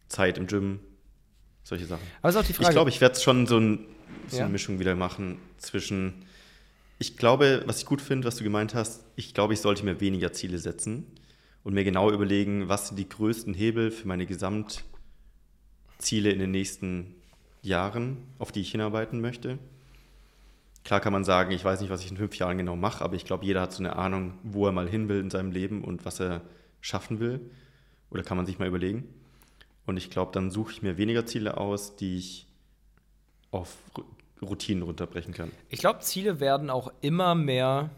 [0.08, 0.80] Zeit im Gym,
[1.64, 2.04] solche Sachen.
[2.22, 2.70] Aber ist auch die Frage.
[2.70, 3.80] Ich glaube, ich werde schon so, ein,
[4.28, 4.44] so Ja.
[4.44, 6.14] eine Mischung wieder machen zwischen,
[7.00, 10.00] ich glaube, was ich gut finde, was du gemeint hast, ich glaube, ich sollte mir
[10.00, 11.06] weniger Ziele setzen
[11.64, 14.86] und mir genau überlegen, was sind die größten Hebel für meine Gesamtziele
[16.32, 17.16] in den nächsten
[17.64, 19.58] Jahren, auf die ich hinarbeiten möchte.
[20.88, 23.16] Klar kann man sagen, ich weiß nicht, was ich in fünf Jahren genau mache, aber
[23.16, 25.84] ich glaube, jeder hat so eine Ahnung, wo er mal hin will in seinem Leben
[25.84, 26.44] und was er
[26.80, 27.42] schaffen will.
[28.10, 29.04] Oder kann man sich mal überlegen.
[29.86, 32.48] Und ich glaube, dann suche ich mir weniger Ziele aus, die ich
[33.52, 33.76] auf
[34.42, 35.52] Routinen runterbrechen kann.
[35.68, 37.90] Ich glaube, Ziele werden auch immer mehr.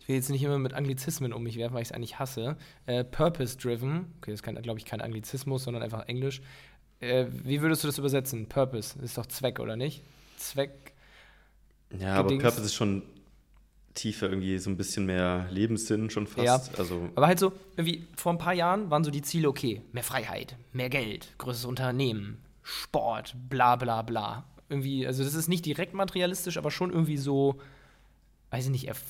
[0.00, 2.56] Ich will jetzt nicht immer mit Anglizismen um mich werfen, weil ich es eigentlich hasse.
[2.86, 4.12] Äh, Purpose-driven.
[4.16, 6.42] Okay, das ist, glaube ich, kein Anglizismus, sondern einfach Englisch.
[6.98, 8.48] Äh, wie würdest du das übersetzen?
[8.48, 8.98] Purpose.
[9.04, 10.02] Ist doch Zweck, oder nicht?
[10.36, 10.89] Zweck.
[11.98, 12.42] Ja, aber Gedings.
[12.42, 13.02] Purpose ist schon
[13.94, 16.72] tiefer, irgendwie so ein bisschen mehr Lebenssinn schon fast.
[16.72, 16.78] Ja.
[16.78, 20.04] Also, Aber halt so, irgendwie vor ein paar Jahren waren so die Ziele, okay, mehr
[20.04, 24.44] Freiheit, mehr Geld, größeres Unternehmen, Sport, bla bla bla.
[24.68, 27.60] Irgendwie, also das ist nicht direkt materialistisch, aber schon irgendwie so,
[28.50, 29.02] weiß ich nicht, Erf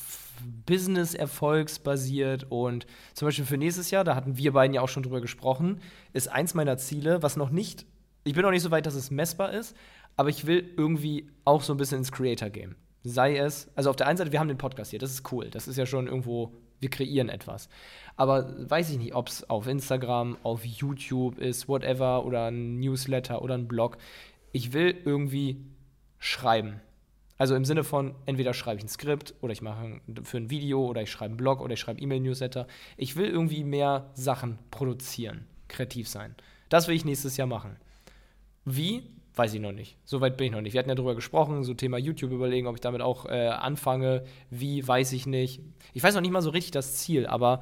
[0.65, 5.03] Business erfolgsbasiert und zum Beispiel für nächstes Jahr, da hatten wir beiden ja auch schon
[5.03, 5.83] drüber gesprochen,
[6.15, 7.85] ist eins meiner Ziele, was noch nicht,
[8.25, 9.77] ich bin noch nicht so weit, dass es messbar ist,
[10.21, 12.77] aber ich will irgendwie auch so ein bisschen ins Creator-Game.
[13.05, 15.49] Sei es, also auf der einen Seite, wir haben den Podcast hier, das ist cool,
[15.49, 17.71] das ist ja schon irgendwo, wir kreieren etwas.
[18.17, 23.41] Aber weiß ich nicht, ob es auf Instagram, auf YouTube ist, whatever, oder ein Newsletter
[23.41, 23.97] oder ein Blog.
[24.53, 25.65] Ich will irgendwie
[26.19, 26.83] schreiben.
[27.39, 30.85] Also im Sinne von, entweder schreibe ich ein Skript oder ich mache für ein Video
[30.85, 32.67] oder ich schreibe einen Blog oder ich schreibe E-Mail-Newsletter.
[32.99, 36.35] Ich will irgendwie mehr Sachen produzieren, kreativ sein.
[36.69, 37.79] Das will ich nächstes Jahr machen.
[38.67, 39.19] Wie?
[39.37, 39.97] Weiß ich noch nicht.
[40.05, 40.73] Soweit bin ich noch nicht.
[40.73, 44.25] Wir hatten ja drüber gesprochen, so Thema YouTube überlegen, ob ich damit auch äh, anfange.
[44.51, 45.61] Wie, weiß ich nicht.
[45.95, 47.61] Ich weiß noch nicht mal so richtig das Ziel, aber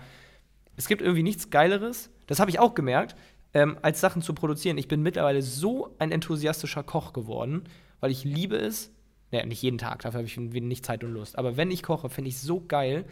[0.76, 2.11] es gibt irgendwie nichts Geileres.
[2.26, 3.16] Das habe ich auch gemerkt,
[3.53, 4.78] ähm, als Sachen zu produzieren.
[4.78, 7.64] Ich bin mittlerweile so ein enthusiastischer Koch geworden,
[8.01, 8.92] weil ich liebe es.
[9.30, 11.36] Naja, nicht jeden Tag, dafür habe ich nicht Zeit und Lust.
[11.36, 13.05] Aber wenn ich koche, finde ich es so geil,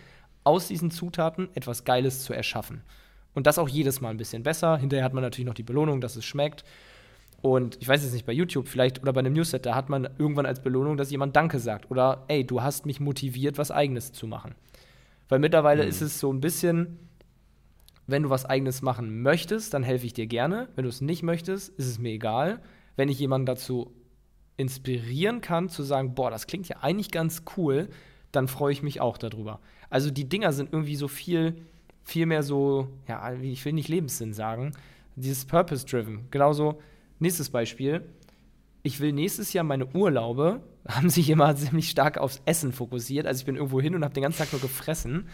[0.44, 2.82] aus diesen Zutaten etwas Geiles zu erschaffen.
[3.34, 4.78] Und das auch jedes Mal ein bisschen besser.
[4.78, 6.64] Hinterher hat man natürlich noch die Belohnung, dass es schmeckt.
[7.42, 10.46] Und ich weiß jetzt nicht, bei YouTube vielleicht oder bei einem Newsletter hat man irgendwann
[10.46, 11.90] als Belohnung, dass jemand Danke sagt.
[11.90, 14.54] Oder, ey, du hast mich motiviert, was Eigenes zu machen.
[15.28, 15.88] Weil mittlerweile mhm.
[15.88, 16.98] ist es so ein bisschen,
[18.06, 20.68] wenn du was eigenes machen möchtest, dann helfe ich dir gerne.
[20.74, 22.60] Wenn du es nicht möchtest, ist es mir egal.
[22.96, 23.92] Wenn ich jemanden dazu
[24.56, 27.88] inspirieren kann, zu sagen, boah, das klingt ja eigentlich ganz cool,
[28.32, 29.60] dann freue ich mich auch darüber.
[29.90, 31.56] Also die Dinger sind irgendwie so viel,
[32.04, 34.72] viel mehr so, ja, ich will nicht Lebenssinn sagen,
[35.16, 36.28] dieses Purpose-Driven.
[36.30, 36.80] Genauso,
[37.18, 38.02] nächstes Beispiel.
[38.82, 43.26] Ich will nächstes Jahr meine Urlaube, haben sich immer ziemlich stark aufs Essen fokussiert.
[43.26, 45.28] Also ich bin irgendwo hin und habe den ganzen Tag nur gefressen.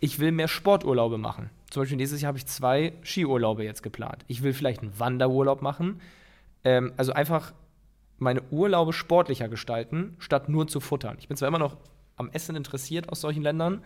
[0.00, 1.50] Ich will mehr Sporturlaube machen.
[1.70, 4.24] Zum Beispiel nächstes Jahr habe ich zwei Skiurlaube jetzt geplant.
[4.28, 6.00] Ich will vielleicht einen Wanderurlaub machen.
[6.64, 7.54] Ähm, also einfach
[8.18, 11.16] meine Urlaube sportlicher gestalten, statt nur zu futtern.
[11.18, 11.76] Ich bin zwar immer noch
[12.16, 13.82] am Essen interessiert aus solchen Ländern,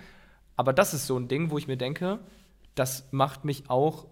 [0.57, 2.19] aber das ist so ein Ding, wo ich mir denke,
[2.75, 4.07] das macht mich auch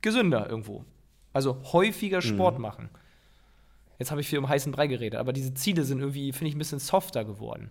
[0.00, 0.84] gesünder irgendwo.
[1.32, 2.22] Also häufiger mhm.
[2.22, 2.62] Sport mhm.
[2.62, 2.88] machen.
[3.98, 6.54] Jetzt habe ich viel um heißen Brei geredet, aber diese Ziele sind irgendwie, finde ich,
[6.56, 7.70] ein bisschen softer geworden.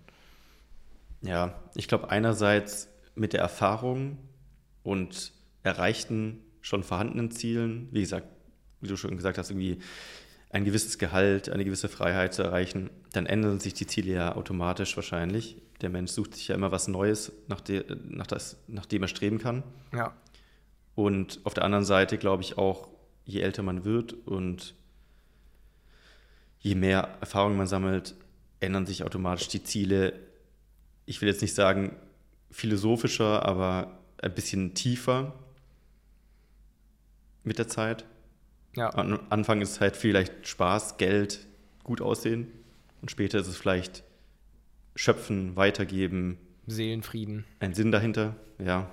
[1.22, 4.18] Ja, ich glaube, einerseits mit der Erfahrung
[4.84, 5.34] und
[5.64, 8.28] erreichten, schon vorhandenen Zielen, wie gesagt,
[8.80, 9.80] wie du schon gesagt hast, irgendwie
[10.50, 14.96] ein gewisses Gehalt, eine gewisse Freiheit zu erreichen, dann ändern sich die Ziele ja automatisch
[14.96, 15.58] wahrscheinlich.
[15.82, 19.08] Der Mensch sucht sich ja immer was Neues, nach, de, nach, das, nach dem er
[19.08, 19.64] streben kann.
[19.94, 20.14] Ja.
[20.96, 22.90] Und auf der anderen Seite glaube ich auch,
[23.26, 24.76] je älter man wird und
[26.60, 28.16] je mehr Erfahrung man sammelt,
[28.60, 30.20] ändern sich automatisch die Ziele.
[31.06, 31.96] Ich will jetzt nicht sagen
[32.52, 35.34] philosophischer, aber ein bisschen tiefer
[37.44, 38.06] mit der Zeit.
[38.76, 38.94] Ja.
[38.94, 41.48] Am Anfang ist es halt vielleicht Spaß, Geld,
[41.84, 42.48] gut aussehen.
[43.02, 44.04] Und später ist es vielleicht
[44.96, 46.38] schöpfen, weitergeben.
[46.68, 47.46] Seelenfrieden.
[47.60, 48.90] Ein Sinn dahinter, ja.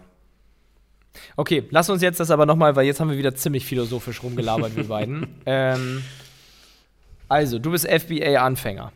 [1.36, 4.76] Okay, lass uns jetzt das aber nochmal, weil jetzt haben wir wieder ziemlich philosophisch rumgelabert,
[4.76, 5.26] wir beiden.
[5.46, 6.02] Ähm,
[7.28, 8.92] also, du bist FBA-Anfänger.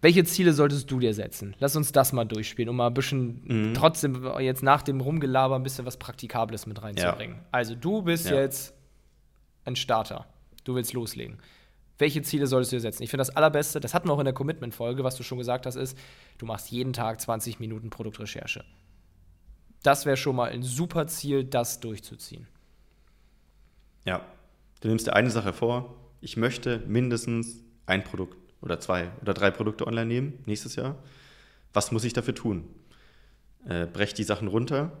[0.00, 1.56] Welche Ziele solltest du dir setzen?
[1.58, 3.74] Lass uns das mal durchspielen, um mal ein bisschen mhm.
[3.74, 7.36] trotzdem jetzt nach dem Rumgelaber ein bisschen was Praktikables mit reinzubringen.
[7.36, 7.46] Ja.
[7.50, 8.36] Also, du bist ja.
[8.36, 8.74] jetzt
[9.64, 10.26] ein Starter.
[10.64, 11.38] Du willst loslegen.
[11.98, 13.02] Welche Ziele solltest du dir setzen?
[13.02, 15.66] Ich finde das allerbeste, das hatten wir auch in der Commitment-Folge, was du schon gesagt
[15.66, 15.98] hast, ist,
[16.38, 18.64] du machst jeden Tag 20 Minuten Produktrecherche.
[19.82, 22.46] Das wäre schon mal ein super Ziel, das durchzuziehen.
[24.04, 24.24] Ja,
[24.80, 25.94] du nimmst dir eine Sache vor.
[26.20, 30.96] Ich möchte mindestens ein Produkt oder zwei oder drei Produkte online nehmen nächstes Jahr.
[31.72, 32.64] Was muss ich dafür tun?
[33.66, 34.96] Äh, brech die Sachen runter,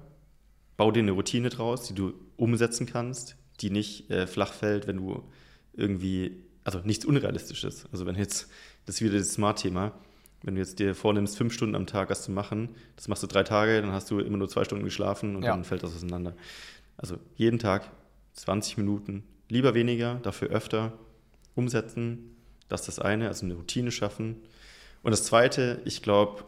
[0.76, 4.98] bau dir eine Routine draus, die du umsetzen kannst, die nicht äh, flach fällt, wenn
[4.98, 5.24] du
[5.72, 7.86] irgendwie, also nichts Unrealistisches.
[7.92, 8.48] Also wenn jetzt,
[8.84, 9.92] das ist wieder das Smart-Thema,
[10.42, 13.26] wenn du jetzt dir vornimmst, fünf Stunden am Tag was zu machen, das machst du
[13.26, 15.50] drei Tage, dann hast du immer nur zwei Stunden geschlafen und ja.
[15.50, 16.34] dann fällt das auseinander.
[16.96, 17.90] Also jeden Tag
[18.34, 20.92] 20 Minuten, lieber weniger, dafür öfter
[21.54, 22.36] umsetzen.
[22.68, 24.36] Das ist das eine, also eine Routine schaffen.
[25.02, 26.44] Und das zweite, ich glaube,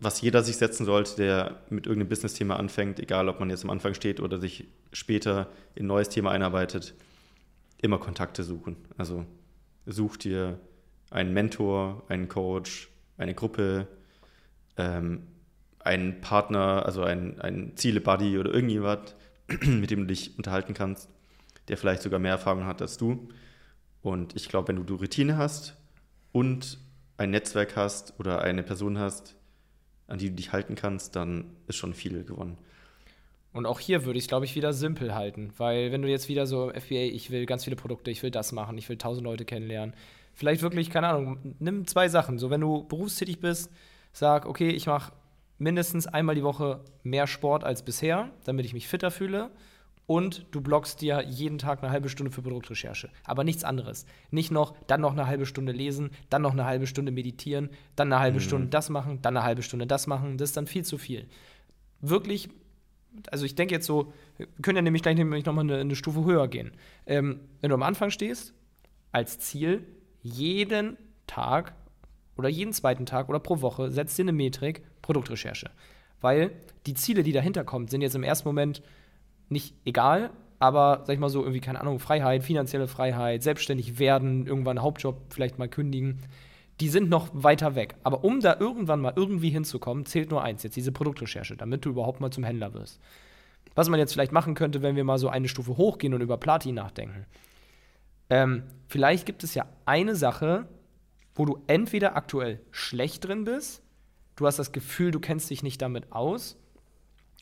[0.00, 3.70] was jeder sich setzen sollte, der mit irgendeinem Business-Thema anfängt, egal ob man jetzt am
[3.70, 6.94] Anfang steht oder sich später in ein neues Thema einarbeitet,
[7.80, 8.76] immer Kontakte suchen.
[8.96, 9.24] Also
[9.86, 10.58] such dir
[11.10, 12.88] einen Mentor, einen Coach,
[13.18, 13.86] eine Gruppe,
[14.76, 15.26] ähm,
[15.80, 19.14] einen Partner, also einen, einen Ziele-Buddy oder irgendjemand,
[19.66, 21.10] mit dem du dich unterhalten kannst,
[21.68, 23.28] der vielleicht sogar mehr Erfahrung hat als du.
[24.02, 25.76] Und ich glaube, wenn du, du Routine hast
[26.32, 26.78] und
[27.16, 29.34] ein Netzwerk hast oder eine Person hast,
[30.06, 32.56] an die du dich halten kannst, dann ist schon viel gewonnen.
[33.52, 35.52] Und auch hier würde ich es, glaube ich, wieder simpel halten.
[35.56, 38.52] Weil wenn du jetzt wieder so FBA, ich will ganz viele Produkte, ich will das
[38.52, 39.94] machen, ich will tausend Leute kennenlernen.
[40.38, 42.38] Vielleicht wirklich, keine Ahnung, nimm zwei Sachen.
[42.38, 43.72] So, wenn du berufstätig bist,
[44.12, 45.12] sag, okay, ich mache
[45.58, 49.50] mindestens einmal die Woche mehr Sport als bisher, damit ich mich fitter fühle
[50.06, 53.10] und du blockst dir jeden Tag eine halbe Stunde für Produktrecherche.
[53.24, 54.06] Aber nichts anderes.
[54.30, 58.12] Nicht noch, dann noch eine halbe Stunde lesen, dann noch eine halbe Stunde meditieren, dann
[58.12, 58.42] eine halbe mhm.
[58.42, 60.38] Stunde das machen, dann eine halbe Stunde das machen.
[60.38, 61.26] Das ist dann viel zu viel.
[62.00, 62.48] Wirklich,
[63.32, 66.24] also ich denke jetzt so, wir können ja nämlich gleich nämlich nochmal eine, eine Stufe
[66.24, 66.70] höher gehen.
[67.06, 68.54] Ähm, wenn du am Anfang stehst,
[69.10, 69.84] als Ziel,
[70.22, 70.96] jeden
[71.26, 71.74] Tag
[72.36, 75.70] oder jeden zweiten Tag oder pro Woche setzt dir eine Metrik Produktrecherche.
[76.20, 76.52] Weil
[76.86, 78.82] die Ziele, die dahinter kommen, sind jetzt im ersten Moment
[79.48, 84.46] nicht egal, aber sag ich mal so, irgendwie, keine Ahnung, Freiheit, finanzielle Freiheit, selbstständig werden,
[84.46, 86.20] irgendwann Hauptjob vielleicht mal kündigen,
[86.80, 87.96] die sind noch weiter weg.
[88.02, 91.90] Aber um da irgendwann mal irgendwie hinzukommen, zählt nur eins, jetzt diese Produktrecherche, damit du
[91.90, 93.00] überhaupt mal zum Händler wirst.
[93.74, 96.36] Was man jetzt vielleicht machen könnte, wenn wir mal so eine Stufe hochgehen und über
[96.36, 97.26] Platin nachdenken.
[98.30, 100.68] Ähm, vielleicht gibt es ja eine Sache,
[101.34, 103.82] wo du entweder aktuell schlecht drin bist,
[104.36, 106.56] du hast das Gefühl, du kennst dich nicht damit aus,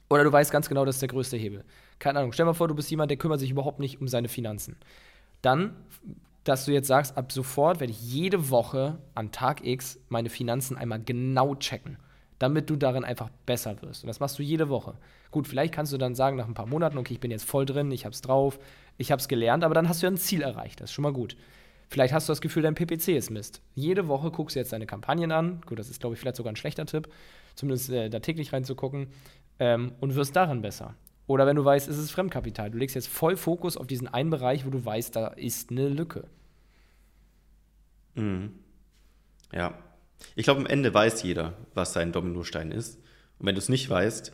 [0.09, 1.64] oder du weißt ganz genau, das ist der größte Hebel
[1.99, 4.28] keine Ahnung, stell mal vor, du bist jemand, der kümmert sich überhaupt nicht um seine
[4.28, 4.76] Finanzen.
[5.43, 5.74] Dann,
[6.45, 10.76] dass du jetzt sagst, ab sofort werde ich jede Woche an Tag X meine Finanzen
[10.76, 11.99] einmal genau checken.
[12.39, 14.05] damit du darin einfach besser wirst.
[14.05, 14.95] Und das machst du jede Woche.
[15.30, 17.64] Gut, vielleicht kannst du dann sagen nach ein paar Monaten, okay, ich bin jetzt voll
[17.64, 18.59] drin, ich hab's drauf,
[18.99, 20.80] ich hab's gelernt, aber dann hast du ja ein Ziel erreicht.
[20.80, 21.36] Das ist schon mal gut.
[21.88, 23.62] Vielleicht hast du das Gefühl, dein PPC ist Mist.
[23.74, 25.61] Jede Woche guckst du jetzt deine Kampagnen an.
[25.66, 27.09] Gut, das ist, glaube ich, vielleicht sogar ein schlechter Tipp,
[27.55, 29.09] zumindest äh, da täglich reinzugucken
[29.61, 30.94] ähm, und wirst darin besser.
[31.28, 32.70] Oder wenn du weißt, es ist Fremdkapital.
[32.70, 35.88] Du legst jetzt voll Fokus auf diesen einen Bereich, wo du weißt, da ist eine
[35.88, 36.24] Lücke.
[38.14, 38.53] Mhm.
[39.53, 39.74] Ja.
[40.34, 42.97] Ich glaube, am Ende weiß jeder, was sein Dominostein ist.
[43.38, 44.32] Und wenn du es nicht weißt,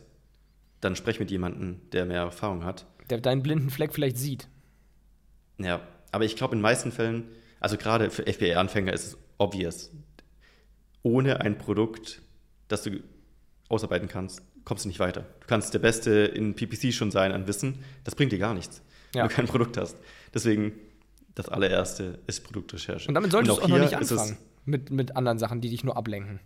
[0.81, 2.87] dann sprech mit jemandem, der mehr Erfahrung hat.
[3.13, 4.49] Der deinen blinden Fleck vielleicht sieht.
[5.59, 5.83] Ja,
[6.13, 7.29] aber ich glaube, in den meisten Fällen,
[7.61, 9.91] also gerade für FBA-Anfänger ist es obvious.
[11.03, 12.23] Ohne ein Produkt,
[12.69, 13.01] das du
[13.69, 15.27] ausarbeiten kannst, kommst du nicht weiter.
[15.41, 18.81] Du kannst der Beste in PPC schon sein an Wissen, das bringt dir gar nichts,
[19.15, 19.23] ja.
[19.23, 19.99] wenn du kein Produkt hast.
[20.33, 20.73] Deswegen,
[21.35, 23.09] das allererste ist Produktrecherche.
[23.09, 25.99] Und damit solltest du auch noch nicht anfangen mit, mit anderen Sachen, die dich nur
[25.99, 26.41] ablenken.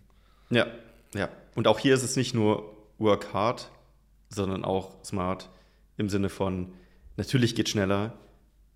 [0.49, 0.67] Ja,
[1.13, 1.29] ja.
[1.55, 3.71] Und auch hier ist es nicht nur work hard,
[4.27, 5.49] sondern auch smart
[5.97, 6.73] im Sinne von,
[7.17, 8.13] natürlich geht schneller,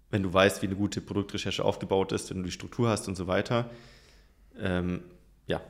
[0.09, 3.15] wenn du weißt, wie eine gute Produktrecherche aufgebaut ist, wenn du die Struktur hast und
[3.15, 3.69] so weiter.
[4.59, 5.01] Ähm,
[5.47, 5.61] ja,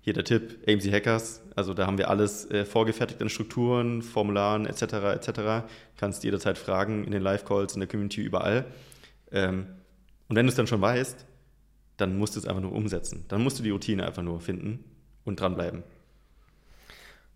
[0.00, 4.66] hier der Tipp, AMC Hackers, also da haben wir alles äh, vorgefertigt an Strukturen, Formularen
[4.66, 4.82] etc.
[4.82, 5.66] etc.
[5.96, 8.66] Kannst jederzeit fragen in den Live-Calls, in der Community, überall.
[9.32, 9.66] Ähm,
[10.28, 11.26] und wenn du es dann schon weißt,
[11.96, 13.24] dann musst du es einfach nur umsetzen.
[13.28, 14.84] Dann musst du die Routine einfach nur finden
[15.24, 15.82] und dranbleiben.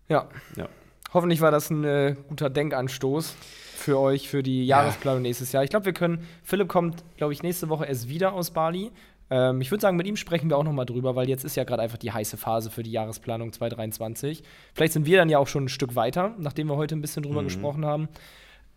[0.07, 0.27] Ja.
[0.55, 0.67] ja.
[1.13, 3.35] Hoffentlich war das ein äh, guter Denkanstoß
[3.75, 5.29] für euch für die Jahresplanung ja.
[5.29, 5.63] nächstes Jahr.
[5.63, 6.27] Ich glaube, wir können.
[6.43, 8.91] Philipp kommt, glaube ich, nächste Woche erst wieder aus Bali.
[9.31, 11.63] Ähm, ich würde sagen, mit ihm sprechen wir auch nochmal drüber, weil jetzt ist ja
[11.63, 14.43] gerade einfach die heiße Phase für die Jahresplanung 2023.
[14.73, 17.23] Vielleicht sind wir dann ja auch schon ein Stück weiter, nachdem wir heute ein bisschen
[17.23, 17.45] drüber mhm.
[17.45, 18.09] gesprochen haben.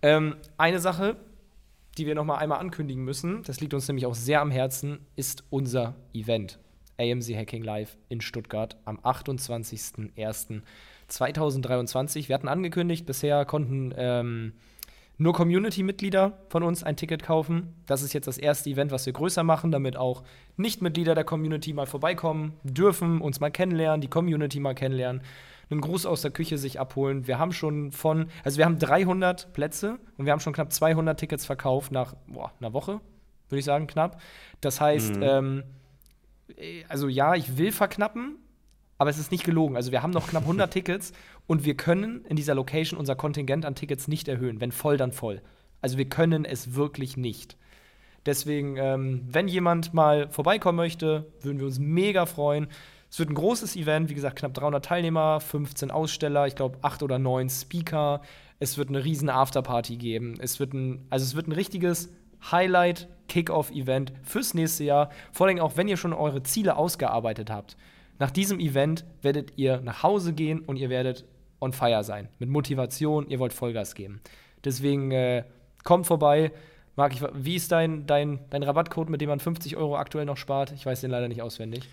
[0.00, 1.16] Ähm, eine Sache,
[1.98, 5.44] die wir nochmal einmal ankündigen müssen, das liegt uns nämlich auch sehr am Herzen, ist
[5.50, 6.58] unser Event.
[6.98, 8.98] AMC Hacking Live in Stuttgart am
[11.08, 12.28] 28.01.2023.
[12.28, 14.52] Wir hatten angekündigt, bisher konnten ähm,
[15.18, 17.74] nur Community-Mitglieder von uns ein Ticket kaufen.
[17.86, 20.22] Das ist jetzt das erste Event, was wir größer machen, damit auch
[20.56, 25.22] Nicht-Mitglieder der Community mal vorbeikommen dürfen, uns mal kennenlernen, die Community mal kennenlernen,
[25.70, 27.26] einen Gruß aus der Küche sich abholen.
[27.26, 31.18] Wir haben schon von, also wir haben 300 Plätze und wir haben schon knapp 200
[31.18, 33.00] Tickets verkauft nach boah, einer Woche,
[33.48, 34.20] würde ich sagen, knapp.
[34.60, 35.22] Das heißt, mhm.
[35.22, 35.62] ähm,
[36.88, 38.38] also ja, ich will verknappen,
[39.02, 39.74] aber es ist nicht gelogen.
[39.74, 41.12] Also wir haben noch knapp 100 Tickets
[41.48, 44.60] und wir können in dieser Location unser Kontingent an Tickets nicht erhöhen.
[44.60, 45.42] Wenn voll, dann voll.
[45.80, 47.56] Also wir können es wirklich nicht.
[48.26, 52.68] Deswegen, ähm, wenn jemand mal vorbeikommen möchte, würden wir uns mega freuen.
[53.10, 57.02] Es wird ein großes Event, wie gesagt, knapp 300 Teilnehmer, 15 Aussteller, ich glaube 8
[57.02, 58.22] oder 9 Speaker.
[58.60, 60.36] Es wird eine riesen Afterparty geben.
[60.38, 62.08] Es wird ein, also es wird ein richtiges
[62.52, 65.10] Highlight Kickoff-Event fürs nächste Jahr.
[65.32, 67.76] Vor allem auch, wenn ihr schon eure Ziele ausgearbeitet habt.
[68.22, 71.24] Nach diesem Event werdet ihr nach Hause gehen und ihr werdet
[71.58, 72.28] on fire sein.
[72.38, 74.20] Mit Motivation, ihr wollt Vollgas geben.
[74.64, 75.42] Deswegen äh,
[75.82, 76.52] kommt vorbei.
[76.94, 80.36] Marc, ich, wie ist dein, dein, dein Rabattcode, mit dem man 50 Euro aktuell noch
[80.36, 80.70] spart?
[80.70, 81.88] Ich weiß den leider nicht auswendig.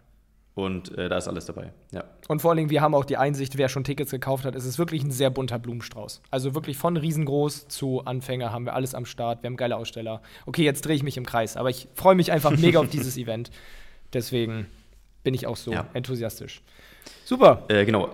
[0.60, 1.72] Und äh, da ist alles dabei.
[1.91, 2.03] Ja.
[2.28, 4.66] Und vor allen Dingen, wir haben auch die Einsicht, wer schon Tickets gekauft hat, es
[4.66, 6.22] ist wirklich ein sehr bunter Blumenstrauß.
[6.32, 9.41] Also wirklich von riesengroß zu Anfänger haben wir alles am Start.
[9.41, 10.22] Wir haben geile Aussteller.
[10.45, 13.16] Okay, jetzt drehe ich mich im Kreis, aber ich freue mich einfach mega auf dieses
[13.18, 13.51] Event.
[14.12, 14.66] Deswegen
[15.24, 15.88] bin ich auch so ja.
[15.93, 16.62] enthusiastisch.
[17.24, 17.64] Super.
[17.70, 18.10] Äh, genau.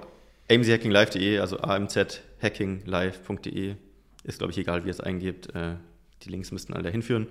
[0.51, 3.75] amchackinglive.de, also amzhackinglive.de.
[4.23, 5.55] Ist, glaube ich, egal, wie ihr es eingebt.
[5.55, 5.77] Äh,
[6.23, 7.25] die Links müssten alle dahin führen.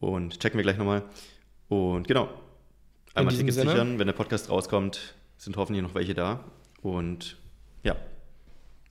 [0.00, 1.02] Und checken wir gleich nochmal.
[1.68, 2.30] Und genau,
[3.14, 3.70] Einmal Tickets Sinne.
[3.70, 6.44] sichern, wenn der Podcast rauskommt, sind hoffentlich noch welche da.
[6.82, 7.36] Und
[7.82, 7.96] ja,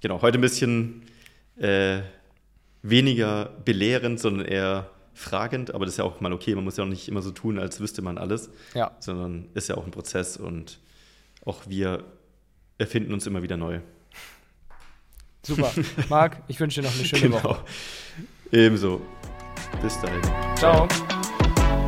[0.01, 1.03] genau, heute ein bisschen
[1.57, 2.01] äh,
[2.82, 6.55] weniger belehrend, sondern eher fragend, aber das ist ja auch mal okay.
[6.55, 8.91] Man muss ja auch nicht immer so tun, als wüsste man alles, ja.
[8.99, 10.80] sondern ist ja auch ein Prozess und
[11.45, 12.03] auch wir
[12.78, 13.80] erfinden uns immer wieder neu.
[15.45, 15.71] Super.
[16.09, 17.43] Marc, ich wünsche dir noch eine schöne genau.
[17.43, 17.63] Woche.
[18.51, 19.01] Ebenso.
[19.82, 20.21] Bis dahin.
[20.55, 20.88] Ciao.